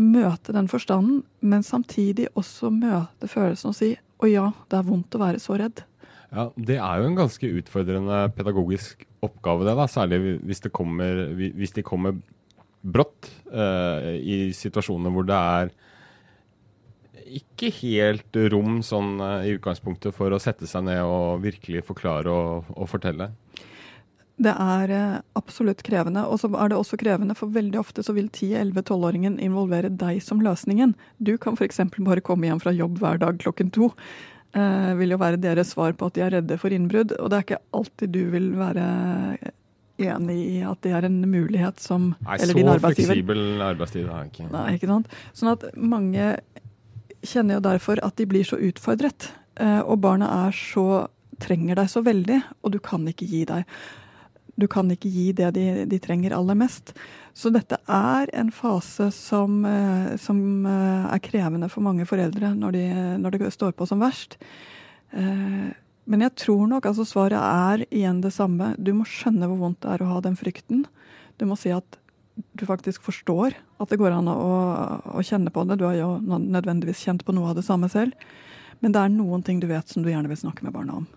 møte 0.00 0.54
den 0.56 0.70
forstanden, 0.70 1.24
men 1.40 1.66
samtidig 1.66 2.30
også 2.38 2.70
møte 2.72 3.28
følelsen 3.28 3.72
og 3.72 3.76
si 3.76 3.90
å 4.20 4.28
ja, 4.28 4.50
det 4.70 4.78
er 4.78 4.88
vondt 4.88 5.16
å 5.16 5.22
være 5.22 5.40
så 5.42 5.56
redd. 5.60 5.84
Ja, 6.30 6.50
Det 6.54 6.76
er 6.78 7.00
jo 7.00 7.08
en 7.08 7.18
ganske 7.18 7.52
utfordrende 7.58 8.22
pedagogisk 8.36 9.06
oppgave, 9.24 9.66
det 9.66 9.74
da, 9.76 9.86
særlig 9.90 10.38
hvis 10.46 10.62
det 10.64 10.72
kommer, 10.72 11.24
hvis 11.34 11.74
de 11.76 11.84
kommer 11.84 12.20
brått 12.80 13.28
eh, 13.52 14.12
i 14.20 14.36
situasjoner 14.56 15.12
hvor 15.12 15.26
det 15.28 15.36
er 15.36 15.72
ikke 17.30 17.70
helt 17.80 18.38
rom 18.50 18.80
sånn 18.82 19.20
uh, 19.22 19.46
i 19.46 19.54
utgangspunktet 19.54 20.14
for 20.16 20.32
å 20.34 20.40
sette 20.42 20.66
seg 20.66 20.86
ned 20.88 21.02
og 21.04 21.42
virkelig 21.44 21.84
forklare 21.86 22.32
og, 22.32 22.70
og 22.74 22.88
fortelle? 22.90 23.30
Det 24.40 24.50
er 24.50 24.94
uh, 24.96 25.19
absolutt 25.38 25.84
krevende. 25.86 26.24
Og 26.26 26.40
så 26.42 26.50
er 26.50 26.72
det 26.72 26.78
også 26.78 26.98
krevende, 27.00 27.36
for 27.38 27.52
veldig 27.54 27.78
ofte 27.80 28.04
så 28.06 28.14
vil 28.16 28.28
10-11-12-åringen 28.30 29.38
involvere 29.42 29.92
deg 29.92 30.20
som 30.24 30.42
løsningen. 30.44 30.96
Du 31.18 31.36
kan 31.38 31.58
f.eks. 31.58 31.82
bare 31.98 32.24
komme 32.24 32.50
hjem 32.50 32.62
fra 32.62 32.74
jobb 32.74 33.00
hver 33.02 33.20
dag 33.22 33.40
klokken 33.42 33.72
to. 33.74 33.92
Eh, 34.50 34.92
vil 34.98 35.14
jo 35.14 35.20
være 35.20 35.38
deres 35.38 35.74
svar 35.76 35.94
på 35.94 36.08
at 36.10 36.16
de 36.18 36.24
er 36.26 36.34
redde 36.38 36.58
for 36.58 36.74
innbrudd. 36.74 37.14
Og 37.18 37.30
det 37.30 37.38
er 37.38 37.46
ikke 37.46 37.62
alltid 37.80 38.14
du 38.16 38.22
vil 38.34 38.52
være 38.58 38.86
enig 40.00 40.38
i 40.38 40.58
at 40.64 40.80
det 40.84 40.94
er 40.96 41.06
en 41.06 41.20
mulighet 41.28 41.80
som 41.82 42.14
Nei, 42.24 42.38
eller 42.40 42.56
din 42.56 42.72
arbeidsgiver. 42.72 43.12
Så 43.12 43.12
fleksibel 43.12 43.62
arbeidstid 43.66 44.08
har 44.08 44.24
jeg 44.24 44.32
ikke. 44.32 44.48
Nei, 44.54 44.66
ikke 44.78 44.90
sant. 44.90 45.14
Sånn 45.36 45.52
at 45.52 45.68
mange 45.76 46.32
kjenner 47.20 47.58
jo 47.58 47.64
derfor 47.68 48.00
at 48.04 48.16
de 48.16 48.26
blir 48.28 48.48
så 48.48 48.58
utfordret. 48.70 49.30
Eh, 49.60 49.80
og 49.84 50.00
barna 50.02 50.30
er 50.46 50.56
så 50.56 51.06
trenger 51.40 51.78
deg 51.80 51.88
så 51.88 52.02
veldig, 52.04 52.40
og 52.60 52.74
du 52.74 52.78
kan 52.84 53.06
ikke 53.08 53.28
gi 53.28 53.46
deg. 53.48 53.68
Du 54.60 54.66
kan 54.70 54.90
ikke 54.92 55.10
gi 55.10 55.30
det 55.36 55.52
de, 55.56 55.66
de 55.88 56.00
trenger 56.02 56.36
aller 56.36 56.58
mest. 56.58 56.92
Så 57.34 57.52
dette 57.54 57.78
er 57.88 58.30
en 58.36 58.50
fase 58.52 59.08
som, 59.14 59.62
eh, 59.64 60.16
som 60.20 60.66
eh, 60.68 61.06
er 61.14 61.22
krevende 61.24 61.70
for 61.72 61.86
mange 61.86 62.06
foreldre 62.08 62.52
når, 62.58 62.76
de, 62.76 62.84
når, 63.22 63.38
det 63.38 63.54
står 63.56 63.72
på 63.78 63.88
som 63.88 64.02
verst. 64.04 64.38
Men 65.10 66.22
jeg 66.22 66.34
tror 66.38 66.68
nok 66.70 66.86
altså 66.86 67.02
svaret 67.06 67.38
er 67.38 67.82
igjen 67.90 68.20
det 68.22 68.30
samme. 68.34 68.72
Du 68.78 68.92
må 68.94 69.06
skjønne 69.08 69.48
hvor 69.50 69.58
vondt 69.58 69.80
det 69.82 69.90
er 69.94 70.04
å 70.04 70.12
ha 70.12 70.20
den 70.22 70.36
frykten. 70.38 70.84
Du 71.38 71.48
må 71.50 71.58
si 71.58 71.72
at 71.74 71.98
du 72.52 72.66
faktisk 72.66 73.02
forstår 73.04 73.56
at 73.80 73.90
det 73.90 73.98
går 74.00 74.14
an 74.16 74.30
å, 74.30 74.50
å, 75.16 75.22
kjenne 75.26 75.52
på 75.52 75.64
det. 75.68 75.78
Du 75.80 75.86
har 75.88 75.96
jo 75.98 76.10
nødvendigvis 76.20 77.02
kjent 77.04 77.24
på 77.26 77.34
noe 77.36 77.52
av 77.52 77.58
det 77.58 77.66
samme 77.66 77.90
selv. 77.92 78.16
Men 78.80 78.94
det 78.94 79.02
er 79.02 79.12
noen 79.12 79.44
ting 79.44 79.60
du 79.60 79.68
vet 79.70 79.88
som 79.88 80.04
du 80.04 80.10
gjerne 80.10 80.30
vil 80.30 80.40
snakke 80.40 80.64
med 80.64 80.74
barna 80.76 81.00
om. 81.02 81.08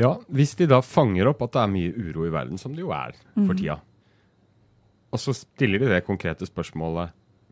Ja, 0.00 0.14
Hvis 0.32 0.54
de 0.56 0.68
da 0.70 0.80
fanger 0.80 1.28
opp 1.28 1.42
at 1.44 1.54
det 1.54 1.62
er 1.62 1.72
mye 1.72 1.92
uro 1.92 2.24
i 2.24 2.32
verden, 2.32 2.58
som 2.60 2.72
det 2.72 2.84
jo 2.84 2.92
er 2.96 3.12
for 3.34 3.52
mhm. 3.52 3.58
tida, 3.60 3.78
og 5.10 5.20
så 5.20 5.34
stiller 5.34 5.82
de 5.82 5.90
det 5.90 6.04
konkrete 6.06 6.46
spørsmålet 6.46 7.10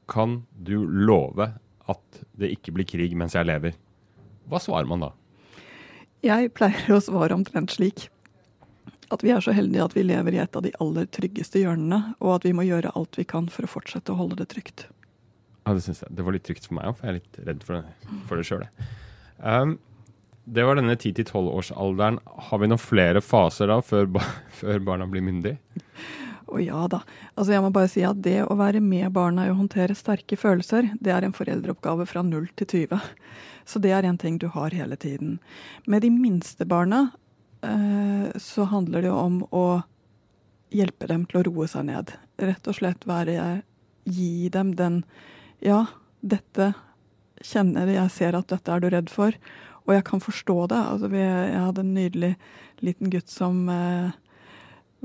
Kan 0.08 0.44
du 0.54 0.86
love 0.86 1.48
at 1.88 2.20
det 2.38 2.52
ikke 2.54 2.72
blir 2.76 2.86
krig 2.88 3.16
mens 3.18 3.34
jeg 3.36 3.48
lever? 3.48 3.74
Hva 4.48 4.60
svarer 4.62 4.88
man 4.88 5.02
da? 5.02 5.10
Jeg 6.24 6.52
pleier 6.56 6.94
å 6.94 7.02
svare 7.02 7.36
omtrent 7.36 7.74
slik 7.74 8.08
at 9.12 9.22
vi 9.24 9.32
er 9.32 9.40
så 9.44 9.54
heldige 9.56 9.84
at 9.86 9.94
vi 9.96 10.04
lever 10.04 10.36
i 10.36 10.40
et 10.42 10.56
av 10.56 10.64
de 10.64 10.72
aller 10.84 11.06
tryggeste 11.16 11.62
hjørnene, 11.62 12.14
og 12.20 12.34
at 12.34 12.44
vi 12.44 12.52
må 12.56 12.66
gjøre 12.66 12.92
alt 12.98 13.16
vi 13.16 13.24
kan 13.28 13.48
for 13.52 13.64
å 13.64 13.70
fortsette 13.78 14.12
å 14.12 14.18
holde 14.18 14.36
det 14.40 14.50
trygt. 14.52 14.84
Ja, 15.64 15.72
Det 15.72 15.84
synes 15.84 16.02
jeg. 16.02 16.12
Det 16.16 16.24
var 16.24 16.36
litt 16.36 16.44
trygt 16.44 16.68
for 16.68 16.76
meg 16.76 16.90
òg, 16.90 16.98
for 16.98 17.08
jeg 17.08 17.14
er 17.14 17.20
litt 17.20 17.38
redd 17.48 17.64
for 17.64 17.78
det, 17.78 18.18
for 18.28 18.40
det 18.40 18.44
sjøl. 18.48 18.66
Um, 19.40 19.78
det 20.54 20.64
var 20.64 20.78
denne 20.78 20.96
10-12-årsalderen. 20.96 22.20
Har 22.48 22.62
vi 22.62 22.70
noen 22.70 22.80
flere 22.80 23.22
faser 23.24 23.70
da, 23.70 23.80
før, 23.84 24.08
før 24.60 24.82
barna 24.86 25.08
blir 25.10 25.24
myndige? 25.26 25.58
Å 26.48 26.62
ja 26.64 26.86
da. 26.88 27.02
Altså 27.34 27.52
jeg 27.52 27.62
må 27.64 27.70
bare 27.74 27.90
si 27.92 28.02
at 28.08 28.22
det 28.24 28.40
å 28.46 28.56
være 28.56 28.80
med 28.80 29.12
barna 29.12 29.44
i 29.44 29.52
å 29.52 29.58
håndtere 29.58 29.96
sterke 29.98 30.38
følelser, 30.40 30.94
det 30.96 31.12
er 31.12 31.26
en 31.26 31.36
foreldreoppgave 31.36 32.08
fra 32.08 32.24
0 32.24 32.48
til 32.56 32.88
20. 32.88 33.08
Så 33.68 33.80
det 33.84 33.92
er 33.92 34.08
en 34.08 34.16
ting 34.16 34.38
du 34.40 34.48
har 34.54 34.72
hele 34.72 34.96
tiden. 34.96 35.36
Med 35.84 36.06
de 36.06 36.12
minste 36.14 36.64
barna 36.64 37.10
Eh, 37.60 38.30
så 38.36 38.62
handler 38.62 39.02
det 39.02 39.10
jo 39.10 39.16
om 39.18 39.38
å 39.50 39.66
hjelpe 40.70 41.08
dem 41.10 41.24
til 41.26 41.40
å 41.40 41.46
roe 41.48 41.68
seg 41.70 41.88
ned. 41.88 42.12
Rett 42.38 42.70
og 42.70 42.78
slett 42.78 43.08
være 43.08 43.62
Gi 44.08 44.48
dem 44.48 44.72
den 44.76 45.02
Ja, 45.60 45.84
dette 46.20 46.72
kjenner 47.44 47.90
jeg, 47.90 48.10
ser 48.14 48.38
at 48.38 48.48
dette 48.48 48.72
er 48.72 48.80
du 48.80 48.88
redd 48.90 49.10
for, 49.12 49.34
og 49.88 49.94
jeg 49.96 50.04
kan 50.04 50.20
forstå 50.20 50.56
det. 50.68 50.78
Altså, 50.92 51.08
jeg 51.16 51.60
hadde 51.64 51.84
en 51.84 51.94
nydelig 51.96 52.32
liten 52.84 53.08
gutt 53.10 53.32
som 53.32 53.62
eh, 53.72 54.10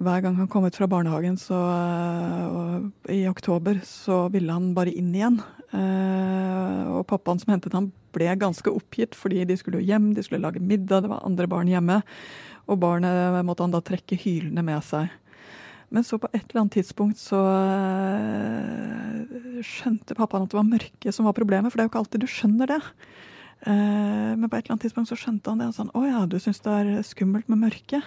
hver 0.04 0.24
gang 0.26 0.36
han 0.36 0.50
kom 0.52 0.68
ut 0.68 0.76
fra 0.76 0.90
barnehagen 0.92 1.38
så, 1.40 1.56
eh, 1.56 3.16
i 3.16 3.22
oktober, 3.32 3.80
så 3.88 4.26
ville 4.34 4.52
han 4.52 4.74
bare 4.76 4.92
inn 4.92 5.14
igjen. 5.16 5.40
Eh, 5.72 6.84
og 6.92 7.08
pappaen 7.08 7.40
som 7.40 7.56
hentet 7.56 7.74
ham, 7.78 7.94
ble 8.14 8.28
ganske 8.38 8.70
oppgitt 8.70 9.16
fordi 9.18 9.42
de 9.50 9.56
skulle 9.58 9.82
hjem, 9.82 10.12
de 10.14 10.22
skulle 10.22 10.44
lage 10.44 10.62
middag, 10.62 11.02
det 11.02 11.10
var 11.10 11.24
andre 11.26 11.48
barn 11.50 11.72
hjemme. 11.72 12.04
Og 12.68 12.78
barnet 12.84 13.40
måtte 13.48 13.64
han 13.66 13.74
da 13.74 13.82
trekke 13.82 14.20
hylende 14.20 14.62
med 14.68 14.84
seg. 14.86 15.10
Men 15.94 16.06
så 16.06 16.20
på 16.20 16.30
et 16.34 16.44
eller 16.50 16.64
annet 16.64 16.76
tidspunkt 16.78 17.20
så 17.22 17.38
uh, 17.38 19.20
skjønte 19.62 20.16
pappaen 20.18 20.48
at 20.48 20.54
det 20.54 20.58
var 20.58 20.66
mørket 20.66 21.14
som 21.14 21.28
var 21.30 21.36
problemet, 21.38 21.70
for 21.70 21.78
det 21.78 21.84
er 21.84 21.90
jo 21.90 21.92
ikke 21.92 22.02
alltid 22.02 22.24
du 22.24 22.32
skjønner 22.34 22.72
det. 22.72 22.80
Eh, 23.64 24.32
men 24.36 24.50
på 24.50 24.58
et 24.58 24.66
eller 24.66 24.76
annet 24.76 24.86
tidspunkt 24.88 25.12
så 25.12 25.18
skjønte 25.20 25.52
han 25.52 25.62
det. 25.62 25.70
Han 25.70 25.76
sa 25.76 25.86
å 25.96 26.04
ja, 26.08 26.26
du 26.28 26.36
syns 26.42 26.62
det 26.64 26.74
er 26.74 27.08
skummelt 27.08 27.50
med 27.52 27.64
mørke? 27.64 28.02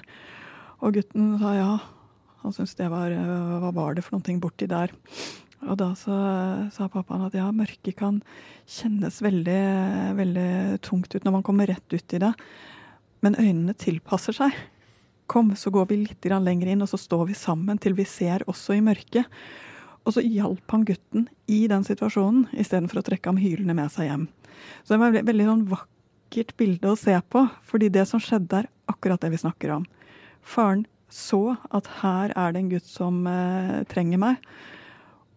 Og 0.85 0.99
gutten 0.99 1.37
sa 1.41 1.55
ja. 1.57 1.73
Han 2.43 2.55
syntes 2.55 2.77
det 2.79 2.91
var 2.93 3.11
eh, 3.15 3.59
Hva 3.63 3.73
var 3.75 3.97
det 3.97 4.05
for 4.07 4.19
noe 4.19 4.41
borti 4.43 4.69
der? 4.71 4.93
Og 5.67 5.79
da 5.81 5.91
så, 5.99 6.15
sa 6.75 6.87
pappaen 6.93 7.25
at 7.27 7.35
ja, 7.35 7.49
mørket 7.55 7.97
kan 7.99 8.21
kjennes 8.69 9.23
veldig, 9.25 9.61
veldig 10.19 10.51
tungt 10.85 11.15
ut 11.17 11.25
når 11.25 11.39
man 11.39 11.47
kommer 11.47 11.71
rett 11.71 11.97
ut 11.97 12.15
i 12.15 12.21
det. 12.23 12.33
Men 13.25 13.39
øynene 13.41 13.75
tilpasser 13.75 14.37
seg. 14.37 14.59
Kom, 15.27 15.55
så 15.59 15.73
går 15.75 15.89
vi 15.91 16.03
litt 16.05 16.29
lenger 16.29 16.69
inn, 16.71 16.85
og 16.85 16.91
så 16.93 17.01
står 17.01 17.25
vi 17.33 17.39
sammen 17.39 17.81
til 17.83 17.97
vi 17.99 18.05
ser 18.07 18.45
også 18.47 18.77
i 18.77 18.85
mørket. 18.85 19.27
Og 20.07 20.15
så 20.15 20.23
hjalp 20.23 20.71
han 20.71 20.87
gutten 20.87 21.27
i 21.51 21.65
den 21.71 21.85
situasjonen, 21.87 22.47
istedenfor 22.55 23.03
å 23.03 23.07
trekke 23.09 23.33
ham 23.33 23.41
hylende 23.43 23.75
med 23.75 23.91
seg 23.93 24.11
hjem. 24.11 24.27
Så 24.85 24.95
det 24.95 25.01
var 25.03 25.19
et 25.19 25.27
veldig 25.27 25.49
sånn 25.49 25.65
vakkert 25.73 26.55
bilde 26.61 26.93
å 26.93 26.99
se 26.99 27.17
på, 27.35 27.43
fordi 27.67 27.91
det 27.93 28.07
som 28.09 28.23
skjedde, 28.23 28.63
er 28.63 28.71
akkurat 28.91 29.23
det 29.23 29.33
vi 29.35 29.43
snakker 29.43 29.75
om. 29.81 29.87
Faren 30.47 30.87
så 31.13 31.57
at 31.75 31.89
her 32.01 32.33
er 32.39 32.55
det 32.55 32.63
en 32.63 32.71
gutt 32.71 32.87
som 32.89 33.27
eh, 33.31 33.83
trenger 33.91 34.23
meg, 34.23 34.49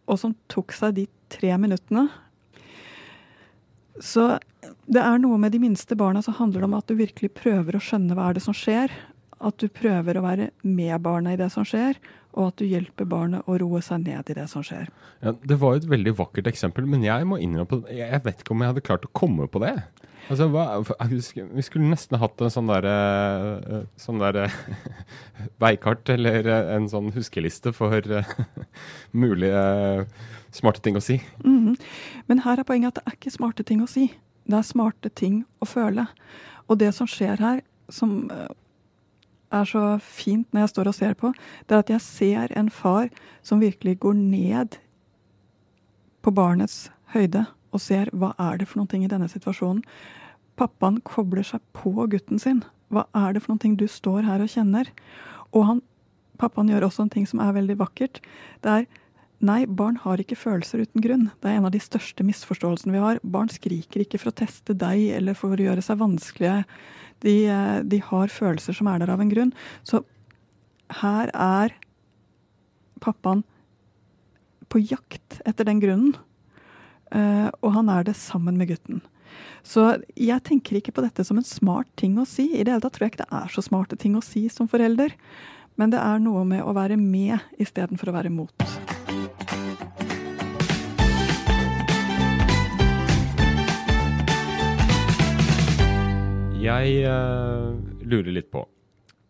og 0.09 0.21
som 0.21 0.37
tok 0.49 0.73
seg 0.73 0.97
de 0.97 1.05
tre 1.29 1.53
minuttene. 1.61 2.07
Så 4.01 4.31
det 4.89 5.01
er 5.01 5.19
noe 5.21 5.37
med 5.41 5.53
de 5.53 5.61
minste 5.61 5.97
barna 5.97 6.21
som 6.25 6.37
handler 6.37 6.65
om 6.65 6.75
at 6.77 6.89
du 6.89 6.97
virkelig 6.97 7.33
prøver 7.37 7.77
å 7.77 7.83
skjønne 7.83 8.15
hva 8.17 8.29
er 8.29 8.37
det 8.37 8.45
som 8.45 8.55
skjer. 8.55 8.93
At 9.39 9.59
du 9.61 9.69
prøver 9.71 10.19
å 10.19 10.23
være 10.25 10.49
med 10.67 10.95
barna 11.01 11.33
i 11.33 11.39
det 11.39 11.47
som 11.53 11.63
skjer, 11.67 11.99
og 12.37 12.51
at 12.51 12.59
du 12.61 12.67
hjelper 12.67 13.07
barnet 13.09 13.47
å 13.49 13.55
roe 13.61 13.81
seg 13.83 14.03
ned 14.03 14.29
i 14.29 14.35
det 14.37 14.45
som 14.51 14.63
skjer. 14.65 14.89
Ja, 15.23 15.33
det 15.33 15.57
var 15.61 15.75
jo 15.75 15.83
et 15.83 15.89
veldig 15.89 16.13
vakkert 16.19 16.49
eksempel, 16.51 16.85
men 16.89 17.05
jeg 17.05 17.25
må 17.27 17.39
innrømme 17.41 17.81
jeg 17.95 18.21
vet 18.25 18.43
ikke 18.43 18.53
om 18.53 18.63
jeg 18.63 18.73
hadde 18.73 18.85
klart 18.85 19.07
å 19.07 19.13
komme 19.15 19.47
på 19.49 19.61
det. 19.63 19.77
Altså, 20.29 20.45
hva, 20.53 20.65
vi 21.09 21.63
skulle 21.65 21.89
nesten 21.89 22.19
hatt 22.21 22.41
en 22.43 22.51
sånn 22.53 22.69
derre 22.69 22.95
eh, 23.57 23.85
sånn 23.97 24.21
der, 24.21 24.51
veikart 25.63 26.11
eller 26.13 26.45
eh, 26.45 26.73
en 26.75 26.85
sånn 26.91 27.09
huskeliste 27.15 27.73
for 27.73 27.97
mulige 29.23 29.63
smarte 30.53 30.83
ting 30.85 30.99
å 30.99 31.01
si. 31.03 31.17
Mm 31.43 31.59
-hmm. 31.65 31.79
Men 32.27 32.45
her 32.45 32.59
er 32.59 32.63
poenget 32.63 32.87
at 32.87 32.95
det 32.95 33.03
er 33.07 33.17
ikke 33.17 33.37
smarte 33.37 33.63
ting 33.63 33.81
å 33.81 33.87
si. 33.89 34.11
Det 34.45 34.57
er 34.57 34.61
smarte 34.61 35.09
ting 35.09 35.45
å 35.61 35.65
føle. 35.65 36.07
Og 36.67 36.79
det 36.79 36.93
som 36.93 37.07
skjer 37.07 37.39
her, 37.39 37.61
som 37.89 38.29
er 39.53 39.65
så 39.69 39.83
fint 40.03 40.47
når 40.53 40.65
jeg 40.65 40.71
står 40.73 40.91
og 40.91 40.97
ser 40.97 41.17
på, 41.19 41.31
det 41.67 41.75
er 41.75 41.83
at 41.83 41.91
jeg 41.93 42.05
ser 42.05 42.53
en 42.57 42.69
far 42.73 43.09
som 43.45 43.63
virkelig 43.63 43.99
går 44.05 44.17
ned 44.19 44.79
på 46.25 46.33
barnets 46.35 46.89
høyde 47.13 47.45
og 47.73 47.83
ser 47.83 48.09
hva 48.13 48.33
er 48.41 48.59
det 48.59 48.69
for 48.69 48.81
noe 48.81 48.99
i 48.99 49.09
denne 49.09 49.29
situasjonen. 49.29 49.83
Pappaen 50.59 50.99
kobler 51.07 51.45
seg 51.45 51.61
på 51.77 51.93
gutten 52.11 52.41
sin. 52.41 52.63
Hva 52.89 53.05
er 53.15 53.35
det 53.35 53.43
for 53.45 53.55
noe 53.55 53.77
du 53.77 53.87
står 53.87 54.25
her 54.27 54.41
og 54.43 54.51
kjenner? 54.51 54.89
Og 55.53 55.67
han, 55.67 55.83
pappaen 56.41 56.71
gjør 56.71 56.89
også 56.89 57.05
en 57.05 57.13
ting 57.13 57.27
som 57.29 57.41
er 57.43 57.55
veldig 57.55 57.77
vakkert. 57.79 58.19
Det 58.65 58.81
er 58.81 58.89
Nei, 59.39 59.61
barn 59.63 59.95
har 60.03 60.19
ikke 60.19 60.35
følelser 60.35 60.81
uten 60.83 60.99
grunn. 60.99 61.29
Det 61.39 61.47
er 61.47 61.61
en 61.61 61.67
av 61.69 61.71
de 61.71 61.79
største 61.79 62.25
misforståelsene 62.27 62.91
vi 62.91 62.99
har. 62.99 63.21
Barn 63.23 63.47
skriker 63.47 64.03
ikke 64.03 64.19
for 64.19 64.33
å 64.33 64.35
teste 64.35 64.75
deg 64.75 65.13
eller 65.15 65.37
for 65.37 65.55
å 65.55 65.63
gjøre 65.63 65.83
seg 65.85 66.01
vanskelige. 66.01 66.65
De, 67.25 67.35
de 67.83 67.99
har 68.05 68.31
følelser 68.31 68.77
som 68.77 68.89
er 68.91 69.01
der 69.01 69.11
av 69.13 69.21
en 69.23 69.31
grunn. 69.31 69.53
Så 69.83 70.03
her 71.01 71.31
er 71.33 71.75
pappaen 73.03 73.43
på 74.69 74.81
jakt 74.83 75.39
etter 75.49 75.67
den 75.67 75.81
grunnen. 75.83 76.17
Uh, 77.09 77.49
og 77.65 77.73
han 77.73 77.89
er 77.89 78.05
det 78.05 78.17
sammen 78.19 78.59
med 78.59 78.69
gutten. 78.69 79.01
Så 79.65 79.83
jeg 80.17 80.43
tenker 80.45 80.77
ikke 80.77 80.93
på 80.95 81.03
dette 81.05 81.25
som 81.25 81.39
en 81.39 81.47
smart 81.47 81.89
ting 81.99 82.17
å 82.21 82.27
si. 82.29 82.51
I 82.53 82.63
det 82.63 82.73
hele 82.73 82.83
tatt 82.85 82.97
tror 82.97 83.07
jeg 83.07 83.15
ikke 83.15 83.25
det 83.25 83.39
er 83.41 83.53
så 83.53 83.65
smarte 83.65 83.97
ting 83.99 84.17
å 84.17 84.25
si 84.25 84.45
som 84.53 84.69
forelder. 84.69 85.15
Men 85.79 85.93
det 85.93 86.01
er 86.03 86.21
noe 86.23 86.45
med 86.47 86.65
å 86.65 86.75
være 86.75 86.99
med 86.99 87.39
istedenfor 87.61 88.11
å 88.11 88.17
være 88.19 88.33
mot. 88.33 88.78
Jeg 96.59 97.05
uh, 97.07 97.71
lurer 98.03 98.33
litt 98.35 98.49
på 98.51 98.65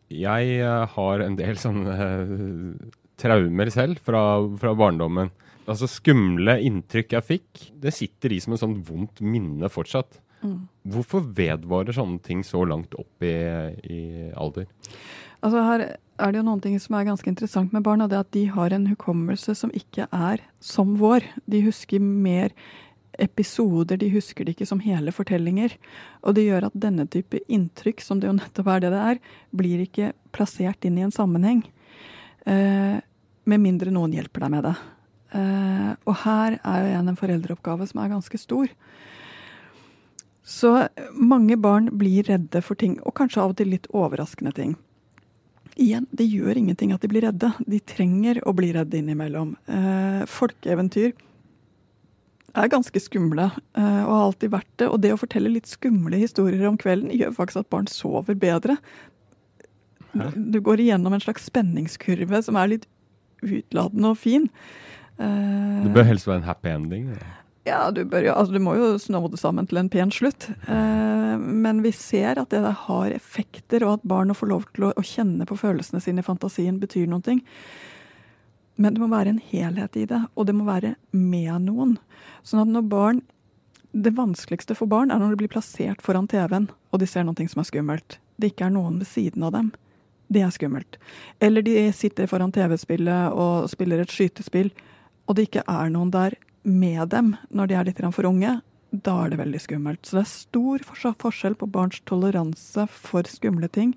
Jeg 0.10 0.56
uh, 0.66 0.88
har 0.96 1.22
en 1.22 1.36
del 1.38 1.60
sånne 1.64 1.98
uh, 2.00 2.88
traumer 3.20 3.70
selv 3.74 4.00
fra, 4.02 4.24
fra, 4.58 4.74
barndommen. 4.80 5.30
Altså 5.70 5.90
Skumle 5.92 6.56
inntrykk 6.66 7.14
jeg 7.18 7.28
fikk, 7.28 7.64
det 7.84 7.94
sitter 7.94 8.34
i 8.34 8.40
som 8.42 8.56
et 8.56 8.64
sånt 8.64 8.80
vondt 8.88 9.22
minne 9.22 9.70
fortsatt. 9.70 10.18
Mm. 10.42 10.64
Hvorfor 10.90 11.28
vedvarer 11.36 11.94
sånne 11.94 12.24
ting 12.26 12.42
så 12.48 12.64
langt 12.66 12.96
opp 12.98 13.28
i, 13.28 13.36
i 13.84 14.02
alder? 14.40 14.66
Altså 15.44 15.66
Her 15.68 15.86
er 15.92 16.32
det 16.32 16.40
jo 16.40 16.48
noen 16.48 16.64
ting 16.64 16.80
som 16.82 16.98
er 16.98 17.10
ganske 17.12 17.30
interessant 17.30 17.76
med 17.76 17.84
barn, 17.86 18.02
og 18.02 18.10
det 18.10 18.18
er 18.18 18.26
at 18.26 18.34
de 18.36 18.46
har 18.56 18.74
en 18.74 18.88
hukommelse 18.90 19.54
som 19.60 19.76
ikke 19.76 20.08
er 20.16 20.42
som 20.64 20.96
vår. 21.00 21.28
De 21.52 21.62
husker 21.68 22.02
mer 22.02 22.56
episoder, 23.22 24.00
de 24.00 24.10
husker 24.14 24.46
det 24.46 24.56
ikke 24.56 24.68
som 24.70 24.82
hele 24.84 25.14
fortellinger. 25.16 25.76
Og 26.24 26.36
det 26.38 26.48
gjør 26.48 26.70
at 26.70 26.78
denne 26.80 27.06
type 27.12 27.42
inntrykk, 27.48 28.04
som 28.04 28.22
det 28.22 28.30
jo 28.30 28.38
nettopp 28.38 28.72
er 28.74 28.86
det 28.86 28.94
det 28.94 29.04
er, 29.12 29.22
blir 29.56 29.84
ikke 29.84 30.14
plassert 30.36 30.88
inn 30.88 30.98
i 31.00 31.06
en 31.08 31.16
sammenheng. 31.16 31.64
Eh, 32.50 32.98
med 33.50 33.64
mindre 33.64 33.94
noen 33.94 34.14
hjelper 34.16 34.46
deg 34.46 34.54
med 34.56 34.68
det. 34.70 34.76
Eh, 35.38 35.92
og 36.10 36.20
her 36.24 36.58
er 36.58 36.82
jo 36.82 36.92
igjen 36.92 37.12
en 37.12 37.20
foreldreoppgave 37.20 37.88
som 37.90 38.04
er 38.04 38.14
ganske 38.14 38.42
stor. 38.42 38.74
Så 40.50 40.74
mange 41.14 41.60
barn 41.62 41.92
blir 41.98 42.26
redde 42.26 42.62
for 42.66 42.80
ting, 42.80 42.98
og 43.06 43.14
kanskje 43.20 43.42
av 43.44 43.54
og 43.54 43.60
til 43.60 43.70
litt 43.70 43.90
overraskende 43.94 44.54
ting. 44.58 44.78
Igjen, 45.80 46.08
det 46.12 46.26
gjør 46.28 46.58
ingenting 46.58 46.92
at 46.92 47.04
de 47.06 47.10
blir 47.12 47.24
redde. 47.28 47.52
De 47.70 47.80
trenger 47.88 48.42
å 48.50 48.56
bli 48.58 48.72
redde 48.76 48.98
innimellom. 49.00 49.54
Eh, 49.70 50.24
folkeeventyr 50.28 51.14
er 52.56 52.72
ganske 52.72 53.02
skumle, 53.02 53.50
eh, 53.78 54.02
og 54.06 54.12
har 54.14 54.26
alltid 54.28 54.54
vært 54.54 54.72
det. 54.82 54.90
Og 54.90 55.02
det 55.04 55.14
å 55.16 55.22
fortelle 55.22 55.52
litt 55.54 55.70
skumle 55.70 56.20
historier 56.22 56.68
om 56.70 56.78
kvelden 56.80 57.14
gjør 57.16 57.36
faktisk 57.38 57.64
at 57.64 57.72
barn 57.74 57.90
sover 57.92 58.38
bedre. 58.40 58.78
Du 60.34 60.58
går 60.66 60.82
igjennom 60.82 61.14
en 61.14 61.22
slags 61.22 61.46
spenningskurve 61.52 62.42
som 62.46 62.58
er 62.58 62.72
litt 62.72 62.88
utladende 63.46 64.14
og 64.14 64.18
fin. 64.20 64.50
Eh, 65.20 65.84
det 65.86 65.94
bør 65.94 66.08
helst 66.10 66.30
være 66.30 66.42
en 66.42 66.50
happy 66.50 66.74
ending? 66.74 67.12
Ja, 67.68 67.90
du, 67.94 68.02
bør 68.08 68.24
jo, 68.24 68.34
altså, 68.34 68.56
du 68.56 68.64
må 68.64 68.74
jo 68.80 68.94
snå 69.02 69.22
det 69.30 69.40
sammen 69.42 69.68
til 69.70 69.82
en 69.82 69.92
pen 69.92 70.12
slutt. 70.14 70.50
Eh, 70.72 71.36
men 71.38 71.84
vi 71.86 71.92
ser 71.96 72.40
at 72.42 72.50
det 72.54 72.64
der 72.66 72.78
har 72.88 73.14
effekter, 73.14 73.86
og 73.86 74.00
at 74.00 74.08
barn 74.10 74.34
får 74.36 74.52
lov 74.52 74.66
til 74.74 74.90
å 74.90 75.06
kjenne 75.06 75.48
på 75.50 75.60
følelsene 75.60 76.02
sine 76.04 76.24
i 76.24 76.26
fantasien, 76.26 76.80
betyr 76.82 77.10
noe. 77.12 77.40
Men 78.80 78.96
det 78.96 79.04
må 79.04 79.10
være 79.12 79.34
en 79.34 79.44
helhet 79.44 79.98
i 80.00 80.06
det, 80.08 80.22
og 80.40 80.48
det 80.48 80.56
må 80.56 80.64
være 80.68 80.94
med 81.12 81.66
noen. 81.66 81.98
Sånn 82.48 82.64
at 82.64 82.72
når 82.72 82.88
barn 82.94 83.22
Det 83.90 84.12
vanskeligste 84.14 84.76
for 84.78 84.86
barn 84.86 85.10
er 85.10 85.18
når 85.18 85.32
de 85.34 85.38
blir 85.40 85.50
plassert 85.50 86.04
foran 86.06 86.28
TV-en, 86.30 86.68
og 86.94 87.00
de 87.02 87.08
ser 87.10 87.24
noe 87.26 87.48
som 87.50 87.64
er 87.64 87.66
skummelt. 87.66 88.20
Det 88.38 88.52
ikke 88.52 88.68
er 88.68 88.76
noen 88.76 89.00
ved 89.02 89.10
siden 89.10 89.48
av 89.48 89.56
dem. 89.56 89.72
Det 90.30 90.44
er 90.46 90.52
skummelt. 90.54 91.00
Eller 91.42 91.66
de 91.66 91.74
sitter 91.98 92.30
foran 92.30 92.54
TV-spillet 92.54 93.34
og 93.34 93.66
spiller 93.72 94.04
et 94.04 94.14
skytespill, 94.14 94.70
og 95.26 95.36
det 95.36 95.48
ikke 95.48 95.66
er 95.66 95.90
noen 95.90 96.14
der 96.14 96.38
med 96.62 97.10
dem 97.10 97.34
når 97.50 97.72
de 97.72 97.80
er 97.80 97.90
litt 97.90 98.06
for 98.14 98.30
unge. 98.30 98.60
Da 98.92 99.18
er 99.26 99.34
det 99.34 99.42
veldig 99.42 99.62
skummelt. 99.66 100.06
Så 100.06 100.20
det 100.20 100.24
er 100.28 100.34
stor 100.38 100.86
forskjell 101.26 101.58
på 101.58 101.74
barns 101.74 102.00
toleranse 102.06 102.86
for 102.94 103.26
skumle 103.26 103.74
ting 103.74 103.96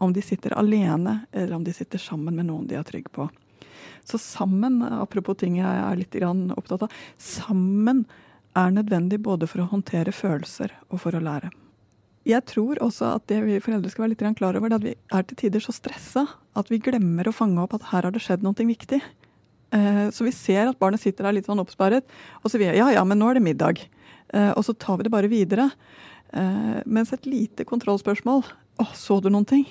om 0.00 0.12
de 0.12 0.20
sitter 0.20 0.52
alene, 0.52 1.22
eller 1.32 1.56
om 1.56 1.64
de 1.64 1.72
sitter 1.72 1.98
sammen 1.98 2.36
med 2.36 2.48
noen 2.48 2.68
de 2.68 2.76
er 2.76 2.84
trygge 2.84 3.12
på. 3.12 3.28
Så 4.06 4.20
sammen, 4.22 4.80
apropos 4.82 5.38
ting 5.40 5.60
jeg 5.60 5.66
er 5.68 5.98
litt 5.98 6.16
opptatt 6.22 6.86
av, 6.86 7.00
sammen 7.18 8.04
er 8.58 8.74
nødvendig 8.74 9.20
både 9.22 9.46
for 9.50 9.62
å 9.62 9.70
håndtere 9.70 10.14
følelser 10.14 10.74
og 10.90 11.02
for 11.04 11.14
å 11.14 11.22
lære. 11.22 11.52
Jeg 12.28 12.44
tror 12.50 12.80
også 12.84 13.14
at 13.16 13.24
det 13.30 13.38
vi 13.46 13.60
foreldre 13.62 13.90
skal 13.92 14.04
være 14.04 14.12
litt 14.12 14.38
klar 14.38 14.58
over, 14.58 14.68
er 14.68 14.76
at 14.76 14.84
vi 14.84 14.92
er 14.92 15.24
til 15.26 15.38
tider 15.40 15.64
så 15.64 15.72
stressa 15.72 16.26
at 16.58 16.68
vi 16.68 16.80
glemmer 16.82 17.30
å 17.30 17.34
fange 17.34 17.62
opp 17.62 17.78
at 17.78 17.88
her 17.92 18.04
har 18.04 18.12
det 18.12 18.22
skjedd 18.24 18.44
noe 18.44 18.66
viktig. 18.68 19.00
Eh, 19.70 20.06
så 20.12 20.26
vi 20.26 20.34
ser 20.34 20.68
at 20.68 20.78
barnet 20.78 21.00
sitter 21.00 21.26
der 21.26 21.38
litt 21.38 21.48
sånn 21.48 21.62
oppsparet, 21.62 22.04
og 22.42 22.50
så 22.50 22.56
sier 22.56 22.74
vi 22.74 22.80
ja 22.80 22.90
ja, 22.92 23.04
men 23.06 23.20
nå 23.22 23.30
er 23.30 23.38
det 23.38 23.46
middag. 23.46 23.80
Eh, 24.34 24.50
og 24.52 24.66
så 24.66 24.74
tar 24.74 25.00
vi 25.00 25.06
det 25.06 25.14
bare 25.14 25.30
videre. 25.30 25.70
Eh, 26.34 26.80
mens 26.86 27.14
et 27.14 27.26
lite 27.26 27.64
kontrollspørsmål 27.66 28.44
Å, 28.80 28.84
så 28.94 29.16
du 29.20 29.26
noen 29.32 29.48
ting? 29.48 29.64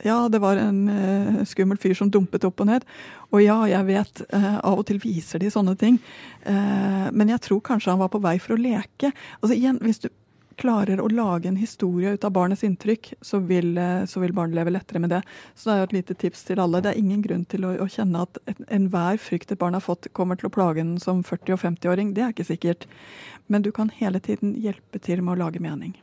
Ja, 0.00 0.28
det 0.28 0.38
var 0.38 0.56
en 0.56 0.88
uh, 0.88 1.44
skummel 1.44 1.78
fyr 1.78 1.94
som 1.94 2.10
dumpet 2.10 2.44
opp 2.48 2.62
og 2.64 2.70
ned. 2.70 2.86
Og 3.30 3.42
ja, 3.44 3.58
jeg 3.68 3.88
vet, 3.90 4.24
uh, 4.32 4.56
av 4.64 4.80
og 4.80 4.86
til 4.88 4.98
viser 5.02 5.42
de 5.42 5.52
sånne 5.52 5.76
ting. 5.78 6.00
Uh, 6.46 7.12
men 7.12 7.34
jeg 7.34 7.44
tror 7.44 7.60
kanskje 7.66 7.92
han 7.92 8.00
var 8.00 8.10
på 8.12 8.22
vei 8.24 8.38
for 8.40 8.56
å 8.56 8.60
leke. 8.60 9.12
Altså 9.42 9.54
igjen, 9.58 9.78
hvis 9.84 10.00
du 10.02 10.08
klarer 10.60 11.00
å 11.00 11.08
lage 11.08 11.48
en 11.48 11.58
historie 11.60 12.12
ut 12.12 12.24
av 12.24 12.32
barnets 12.36 12.64
inntrykk, 12.64 13.14
så 13.24 13.40
vil, 13.48 13.72
så 14.06 14.20
vil 14.20 14.34
barnet 14.36 14.58
leve 14.58 14.74
lettere 14.74 15.00
med 15.00 15.10
det. 15.10 15.22
Så 15.56 15.70
det 15.70 15.76
er 15.76 15.86
et 15.86 15.94
lite 15.96 16.16
tips 16.20 16.44
til 16.48 16.60
alle. 16.60 16.82
Det 16.84 16.92
er 16.92 17.00
ingen 17.00 17.22
grunn 17.24 17.46
til 17.48 17.64
å, 17.66 17.72
å 17.80 17.88
kjenne 17.90 18.26
at 18.26 18.38
enhver 18.68 19.16
frykt 19.18 19.54
et 19.54 19.60
barn 19.60 19.74
har 19.78 19.82
fått, 19.82 20.10
kommer 20.12 20.38
til 20.38 20.50
å 20.50 20.52
plage 20.52 20.84
den 20.84 20.98
som 21.02 21.24
40- 21.24 21.56
og 21.56 21.62
50-åring. 21.64 22.12
Det 22.14 22.26
er 22.26 22.36
ikke 22.36 22.50
sikkert. 22.52 22.86
Men 23.48 23.64
du 23.64 23.72
kan 23.74 23.90
hele 23.96 24.20
tiden 24.20 24.52
hjelpe 24.60 25.00
til 25.00 25.24
med 25.24 25.38
å 25.38 25.46
lage 25.46 25.64
mening. 25.64 25.96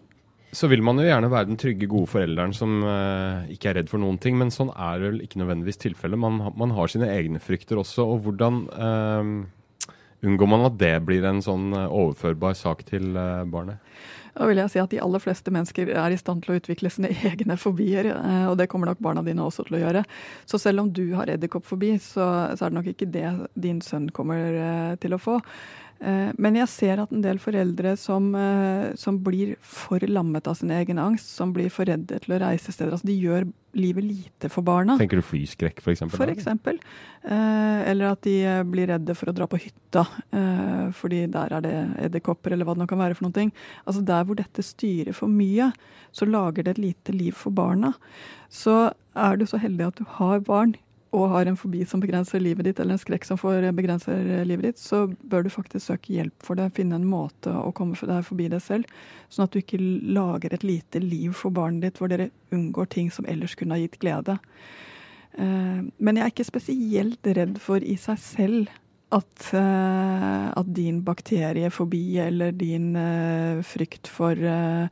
Så 0.51 0.69
vil 0.71 0.81
man 0.81 0.97
jo 0.97 1.05
gjerne 1.05 1.29
være 1.29 1.51
den 1.51 1.59
trygge, 1.61 1.89
gode 1.89 2.09
forelderen 2.09 2.55
som 2.57 2.79
uh, 2.81 3.45
ikke 3.53 3.69
er 3.69 3.79
redd 3.79 3.91
for 3.91 4.01
noen 4.01 4.17
ting, 4.21 4.37
men 4.39 4.49
sånn 4.53 4.71
er 4.73 5.03
vel 5.03 5.19
ikke 5.21 5.41
nødvendigvis 5.43 5.81
tilfellet. 5.83 6.19
Man, 6.19 6.41
man, 6.57 6.73
har 6.73 6.89
sine 6.89 7.11
egne 7.13 7.41
frykter 7.43 7.81
også. 7.81 8.07
Og 8.15 8.23
hvordan 8.25 8.63
uh, 8.73 9.91
unngår 10.25 10.49
man 10.49 10.65
at 10.65 10.79
det 10.81 10.95
blir 11.05 11.27
en 11.29 11.43
sånn 11.45 11.69
overførbar 11.75 12.57
sak 12.57 12.81
til 12.89 13.13
uh, 13.13 13.45
barnet? 13.49 13.77
Da 14.39 14.47
vil 14.47 14.61
jeg 14.61 14.71
si 14.71 14.79
at 14.81 14.93
De 14.93 15.01
aller 15.03 15.23
fleste 15.23 15.51
mennesker 15.53 15.91
er 15.91 16.13
i 16.13 16.19
stand 16.19 16.45
til 16.45 16.53
å 16.53 16.59
utvikle 16.61 16.91
sine 16.93 17.11
egne 17.31 17.57
fobier, 17.59 18.11
eh, 18.13 18.45
og 18.49 18.57
det 18.59 18.69
kommer 18.71 18.91
nok 18.91 19.03
barna 19.03 19.23
dine 19.25 19.43
også 19.45 19.67
til 19.67 19.79
å 19.79 19.83
gjøre. 19.83 20.05
Så 20.49 20.61
selv 20.61 20.85
om 20.85 20.93
du 20.93 21.09
har 21.17 21.31
edderkoppfobi, 21.33 21.95
så, 22.03 22.29
så 22.55 22.65
er 22.65 22.71
det 22.71 22.79
nok 22.79 22.89
ikke 22.93 23.11
det 23.11 23.27
din 23.59 23.83
sønn 23.85 24.09
kommer 24.15 24.61
eh, 24.63 24.95
til 25.03 25.15
å 25.15 25.21
få. 25.21 25.39
Eh, 25.99 26.31
men 26.39 26.55
jeg 26.61 26.71
ser 26.71 27.01
at 27.03 27.11
en 27.11 27.23
del 27.23 27.41
foreldre 27.43 27.91
som, 27.99 28.29
eh, 28.35 28.95
som, 28.95 29.17
blir 29.19 29.57
for 29.59 29.99
lammet 30.07 30.47
av 30.47 30.55
sin 30.55 30.71
egen 30.71 30.99
angst, 31.01 31.27
som 31.35 31.51
blir 31.55 31.67
for 31.73 31.89
redde 31.89 32.21
til 32.23 32.35
å 32.35 32.39
reise 32.39 32.71
steder, 32.71 32.93
altså 32.95 33.09
de 33.09 33.17
gjør 33.19 33.49
livet 33.79 34.05
lite 34.07 34.49
for 34.49 34.65
barna. 34.65 34.95
Tenker 34.97 35.19
du 35.19 35.25
flyskrekk, 35.25 35.83
f.eks.? 35.83 36.05
For 36.15 36.31
eksempel. 36.31 36.79
Eh, 37.21 37.81
eller 37.91 38.13
at 38.13 38.23
de 38.25 38.37
blir 38.71 38.89
redde 38.93 39.15
for 39.17 39.29
å 39.29 39.35
dra 39.35 39.49
på 39.49 39.59
hytta, 39.59 40.05
fordi 40.95 41.25
der 41.31 41.53
er 41.57 41.63
det 41.65 41.75
edderkopper, 42.07 42.53
eller 42.53 42.67
hva 42.67 42.75
det 42.77 42.83
nå 42.83 42.89
kan 42.89 43.01
være 43.01 43.17
for 43.17 43.33
ting. 43.35 43.51
Altså 43.85 44.01
Der 44.05 44.25
hvor 44.25 44.37
dette 44.39 44.63
styrer 44.65 45.13
for 45.17 45.31
mye, 45.31 45.71
så 46.15 46.25
lager 46.25 46.65
det 46.65 46.77
et 46.77 46.83
lite 46.87 47.13
liv 47.13 47.35
for 47.37 47.53
barna. 47.53 47.93
Så 48.49 48.91
er 49.13 49.37
du 49.37 49.45
så 49.49 49.59
heldig 49.61 49.91
at 49.91 49.99
du 49.99 50.07
har 50.17 50.39
barn 50.45 50.77
og 51.15 51.29
har 51.31 51.49
en 51.49 51.57
fobi 51.57 51.81
som 51.89 52.01
begrenser 52.03 52.41
livet 52.41 52.67
ditt, 52.67 52.79
eller 52.79 52.93
en 52.95 53.01
skrekk 53.01 53.25
som 53.25 53.39
begrenser 53.75 54.43
livet 54.45 54.67
ditt, 54.67 54.81
så 54.81 55.07
bør 55.07 55.45
du 55.45 55.49
faktisk 55.49 55.87
søke 55.87 56.13
hjelp 56.13 56.45
for 56.45 56.59
det. 56.59 56.69
Finne 56.77 56.99
en 56.99 57.07
måte 57.09 57.49
å 57.49 57.71
komme 57.73 57.97
deg 57.97 58.27
forbi 58.27 58.49
det 58.51 58.61
selv. 58.61 58.85
Sånn 59.29 59.47
at 59.47 59.55
du 59.55 59.61
ikke 59.61 59.79
lager 59.81 60.53
et 60.53 60.65
lite 60.67 61.01
liv 61.01 61.33
for 61.33 61.49
barnet 61.55 61.87
ditt 61.87 62.01
hvor 62.01 62.11
dere 62.11 62.29
unngår 62.53 62.91
ting 62.93 63.09
som 63.13 63.25
ellers 63.25 63.57
kunne 63.57 63.77
ha 63.77 63.81
gitt 63.81 63.97
glede. 64.03 64.37
Eh, 65.33 65.81
men 65.81 66.19
jeg 66.19 66.25
er 66.25 66.35
ikke 66.35 66.51
spesielt 66.51 67.33
redd 67.39 67.57
for 67.63 67.81
i 67.81 67.97
seg 67.97 68.21
selv 68.21 68.75
at, 69.09 69.49
eh, 69.57 70.45
at 70.53 70.73
din 70.77 71.01
bakteriefobi 71.01 72.19
eller 72.21 72.53
din 72.53 72.93
eh, 72.93 73.65
frykt 73.65 74.11
for 74.13 74.37
Eh, 74.37 74.87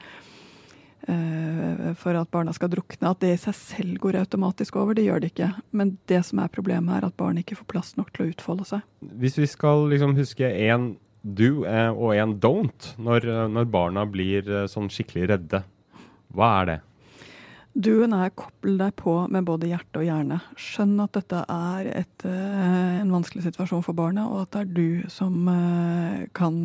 for 1.08 2.18
at 2.20 2.30
barna 2.34 2.52
skal 2.56 2.72
drukne. 2.72 3.12
At 3.14 3.22
det 3.24 3.34
i 3.34 3.40
seg 3.40 3.56
selv 3.56 4.00
går 4.04 4.20
automatisk 4.22 4.76
over, 4.80 4.98
det 4.98 5.06
gjør 5.08 5.24
det 5.24 5.32
ikke. 5.32 5.50
Men 5.72 5.96
det 6.12 6.22
som 6.28 6.42
er 6.44 6.52
problemet, 6.54 6.98
er 6.98 7.08
at 7.08 7.18
barn 7.20 7.40
ikke 7.40 7.58
får 7.60 7.70
plass 7.72 7.94
nok 8.00 8.12
til 8.14 8.26
å 8.26 8.32
utfolde 8.34 8.68
seg. 8.68 8.84
Hvis 9.22 9.38
vi 9.40 9.48
skal 9.50 9.88
liksom 9.94 10.18
huske 10.20 10.50
én 10.50 10.96
do 11.28 11.64
eh, 11.68 11.90
og 11.92 12.16
én 12.16 12.38
don't 12.40 12.92
når, 13.02 13.28
eh, 13.28 13.48
når, 13.52 13.72
barna 13.72 14.06
blir 14.08 14.48
sånn 14.72 14.92
skikkelig 14.94 15.32
redde, 15.34 15.64
hva 16.36 16.52
er 16.62 16.70
det? 16.72 16.78
Duen 17.78 18.14
er 18.16 18.34
koppel 18.34 18.80
deg 18.80 18.96
på 18.98 19.14
med 19.30 19.46
både 19.46 19.70
hjerte 19.70 20.02
og 20.02 20.08
hjerne. 20.08 20.40
Skjønn 20.58 20.96
at 21.04 21.14
dette 21.14 21.44
er 21.46 21.90
et, 22.00 22.26
en 22.26 23.12
vanskelig 23.14 23.44
situasjon 23.46 23.84
for 23.86 23.98
barnet, 23.98 24.26
og 24.26 24.48
at 24.48 24.56
det 24.56 24.64
er 24.64 24.72
du 24.74 25.12
som 25.14 25.46
kan 26.34 26.58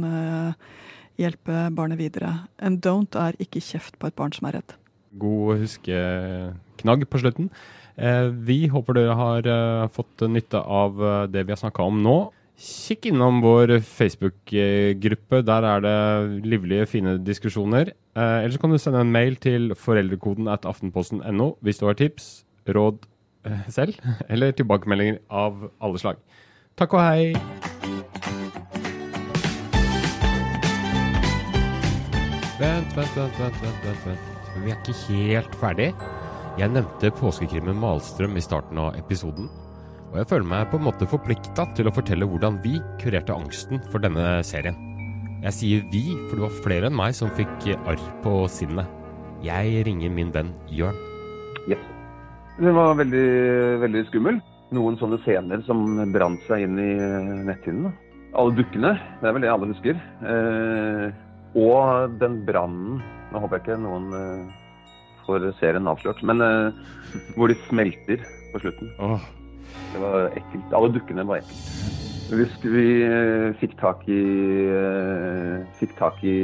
hjelpe 1.20 1.66
barnet 1.77 2.01
videre. 2.01 2.33
En 2.62 2.79
don't 2.81 3.16
er 3.18 3.37
ikke 3.42 3.62
kjeft 3.62 3.98
på 4.01 4.09
et 4.09 4.16
barn 4.18 4.33
som 4.35 4.48
er 4.48 4.61
redd. 4.61 4.77
God 5.20 5.61
huskeknagg 5.61 7.09
på 7.11 7.20
slutten. 7.20 7.51
Eh, 7.96 8.29
vi 8.33 8.64
håper 8.72 8.96
dere 8.96 9.16
har 9.18 9.48
eh, 9.48 9.88
fått 9.92 10.25
nytte 10.31 10.61
av 10.61 11.03
eh, 11.03 11.27
det 11.33 11.44
vi 11.44 11.53
har 11.53 11.61
snakka 11.61 11.85
om 11.85 12.01
nå. 12.05 12.16
Kikk 12.62 13.11
innom 13.11 13.40
vår 13.42 13.79
Facebook-gruppe. 13.83 15.42
Der 15.44 15.66
er 15.66 15.85
det 15.85 15.96
livlige, 16.46 16.87
fine 16.87 17.16
diskusjoner. 17.25 17.90
Eller 18.14 18.53
så 18.53 18.61
kan 18.61 18.70
du 18.70 18.79
sende 18.79 19.01
en 19.03 19.11
mail 19.11 19.38
til 19.40 19.72
foreldrekoden 19.75 20.51
at 20.53 20.68
aftenposten.no 20.68 21.55
hvis 21.64 21.81
du 21.81 21.88
har 21.88 21.98
tips, 21.98 22.44
råd 22.68 23.03
selv, 23.72 23.96
eller 24.31 24.55
tilbakemeldinger 24.55 25.18
av 25.33 25.70
alle 25.83 26.05
slag. 26.05 26.20
Takk 26.79 27.01
og 27.01 27.03
hei! 27.03 27.82
Vent, 32.62 32.92
vent, 32.94 33.16
vent, 33.16 33.38
vent, 33.40 33.57
vent, 33.59 33.79
vent. 33.83 34.03
vent. 34.07 34.27
Vi 34.62 34.70
er 34.70 34.77
ikke 34.79 34.94
helt 35.09 35.55
ferdig. 35.59 35.88
Jeg 36.61 36.70
nevnte 36.70 37.09
påskekrimmen 37.18 37.75
Malstrøm 37.83 38.37
i 38.38 38.42
starten 38.44 38.79
av 38.79 38.94
episoden. 39.01 39.48
Og 40.12 40.20
jeg 40.20 40.29
føler 40.31 40.46
meg 40.46 40.68
på 40.70 40.79
en 40.79 40.85
måte 40.87 41.09
forplikta 41.11 41.64
til 41.75 41.90
å 41.90 41.94
fortelle 41.96 42.29
hvordan 42.29 42.61
vi 42.62 42.77
kurerte 43.03 43.35
angsten 43.35 43.83
for 43.90 44.05
denne 44.05 44.44
serien. 44.46 44.79
Jeg 45.42 45.57
sier 45.57 45.88
vi, 45.90 46.05
for 46.29 46.38
det 46.38 46.44
var 46.44 46.61
flere 46.68 46.90
enn 46.92 47.01
meg 47.01 47.16
som 47.18 47.33
fikk 47.35 47.66
arr 47.81 48.07
på 48.22 48.37
sinnet. 48.53 48.87
Jeg 49.42 49.83
ringer 49.88 50.14
min 50.14 50.31
venn 50.31 50.55
Jørn. 50.70 51.03
Yes. 51.66 51.83
Den 52.61 52.79
var 52.79 52.94
veldig, 53.01 53.27
veldig 53.83 54.05
skummel. 54.12 54.38
Noen 54.70 55.01
sånne 55.03 55.18
scener 55.27 55.66
som 55.66 55.83
brant 56.14 56.46
seg 56.46 56.68
inn 56.68 56.79
i 56.79 56.92
netthinnen. 57.51 57.90
Alle 58.38 58.55
dukkene, 58.55 58.94
det 59.18 59.33
er 59.33 59.35
vel 59.35 59.48
det 59.48 59.55
alle 59.57 59.72
husker. 59.75 59.98
Eh, 60.31 61.11
og 61.59 62.19
den 62.21 62.43
brannen 62.49 63.01
Nå 63.33 63.41
håper 63.41 63.59
jeg 63.59 63.65
ikke 63.65 63.81
noen 63.81 64.11
uh, 64.12 64.51
får 65.25 65.47
serien 65.57 65.88
avslørt, 65.88 66.21
men 66.27 66.43
uh, 66.45 66.75
hvor 67.37 67.49
de 67.49 67.57
smelter 67.65 68.21
på 68.53 68.61
slutten. 68.61 68.91
Oh. 69.01 69.23
Det 69.95 70.03
var 70.03 70.35
ekkelt. 70.37 70.75
Alle 70.77 70.91
dukkene 70.93 71.25
var 71.29 71.41
ekkelt. 71.41 71.71
Vi, 72.33 72.47
vi 72.75 72.85
uh, 73.09 73.55
fikk 73.61 73.79
tak 73.81 74.05
i 74.12 74.21
fikk 75.81 75.97
tak 75.97 76.21
i 76.29 76.35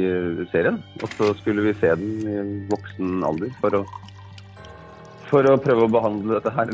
serien, 0.49 0.81
og 0.97 1.13
så 1.13 1.29
skulle 1.41 1.67
vi 1.67 1.75
se 1.77 1.93
den 2.01 2.25
i 2.25 2.39
voksen 2.73 3.21
alder 3.29 3.53
for 3.61 3.81
å 3.81 3.83
for 5.29 5.45
å 5.45 5.59
prøve 5.61 5.85
å 5.85 5.93
behandle 5.93 6.39
dette 6.39 6.55
her. 6.55 6.73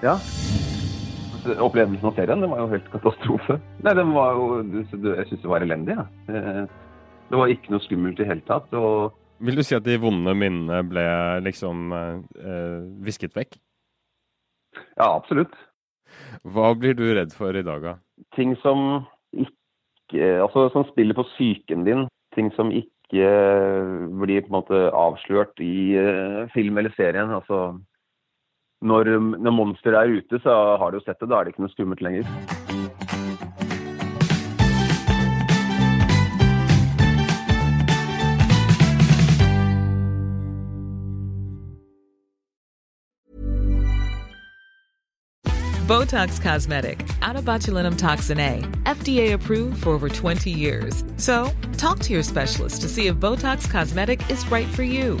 Ja 0.00 0.16
opplevelsen 1.54 2.08
av 2.10 2.16
serien 2.16 2.42
det 2.42 2.50
var 2.50 2.62
jo 2.62 2.72
helt 2.72 2.88
katastrofe. 2.92 3.58
Nei, 3.84 3.94
den 3.98 4.12
var 4.14 4.34
jo, 4.38 4.48
Jeg 4.82 5.28
syns 5.28 5.42
det 5.42 5.52
var 5.52 5.64
elendig. 5.64 5.96
Ja. 5.98 6.06
Eh, 6.32 6.64
det 7.26 7.38
var 7.40 7.50
ikke 7.50 7.72
noe 7.74 7.82
skummelt 7.82 8.20
i 8.20 8.22
det 8.22 8.30
hele 8.30 8.44
tatt. 8.46 8.72
og 8.74 9.14
Vil 9.42 9.58
du 9.58 9.62
si 9.66 9.76
at 9.76 9.86
de 9.86 9.98
vonde 10.00 10.34
minnene 10.38 10.82
ble 10.86 11.06
liksom 11.46 11.92
eh, 11.96 12.82
visket 13.06 13.34
vekk? 13.36 13.58
Ja, 14.96 15.10
absolutt. 15.14 15.54
Hva 16.46 16.72
blir 16.78 16.94
du 16.96 17.06
redd 17.16 17.34
for 17.36 17.56
i 17.56 17.64
dag, 17.66 17.82
da? 17.82 17.96
Ting 18.36 18.54
som 18.62 19.04
ikke 19.36 19.56
Altså 20.44 20.68
som 20.70 20.84
spiller 20.92 21.16
på 21.18 21.24
psyken 21.32 21.82
din. 21.86 22.04
Ting 22.36 22.52
som 22.54 22.70
ikke 22.70 23.30
blir 24.20 24.44
på 24.44 24.50
en 24.50 24.54
måte 24.54 24.82
avslørt 24.94 25.58
i 25.62 25.98
uh, 25.98 26.46
film 26.54 26.78
eller 26.78 26.94
serien. 26.94 27.32
Altså 27.34 27.80
når, 28.86 29.12
når 29.42 29.54
monsteret 29.54 29.98
er 30.00 30.16
ute, 30.20 30.42
så 30.42 30.54
har 30.80 30.94
jo 30.94 31.02
sett 31.04 31.20
det. 31.20 31.30
Da 31.30 31.40
er 31.40 31.46
det 31.46 31.54
ikke 31.54 31.66
noe 31.66 31.74
skummelt 31.74 32.04
lenger. 32.04 32.30
Botox 45.86 46.40
Cosmetic, 46.40 47.08
out 47.22 47.36
of 47.36 47.44
botulinum 47.44 47.96
toxin 47.96 48.40
A, 48.40 48.58
FDA 48.86 49.32
approved 49.34 49.84
for 49.84 49.90
over 49.90 50.08
20 50.08 50.50
years. 50.50 51.04
So, 51.16 51.48
talk 51.76 52.00
to 52.00 52.12
your 52.12 52.24
specialist 52.24 52.80
to 52.80 52.88
see 52.88 53.06
if 53.06 53.14
Botox 53.16 53.70
Cosmetic 53.70 54.28
is 54.28 54.44
right 54.50 54.66
for 54.66 54.82
you. 54.82 55.20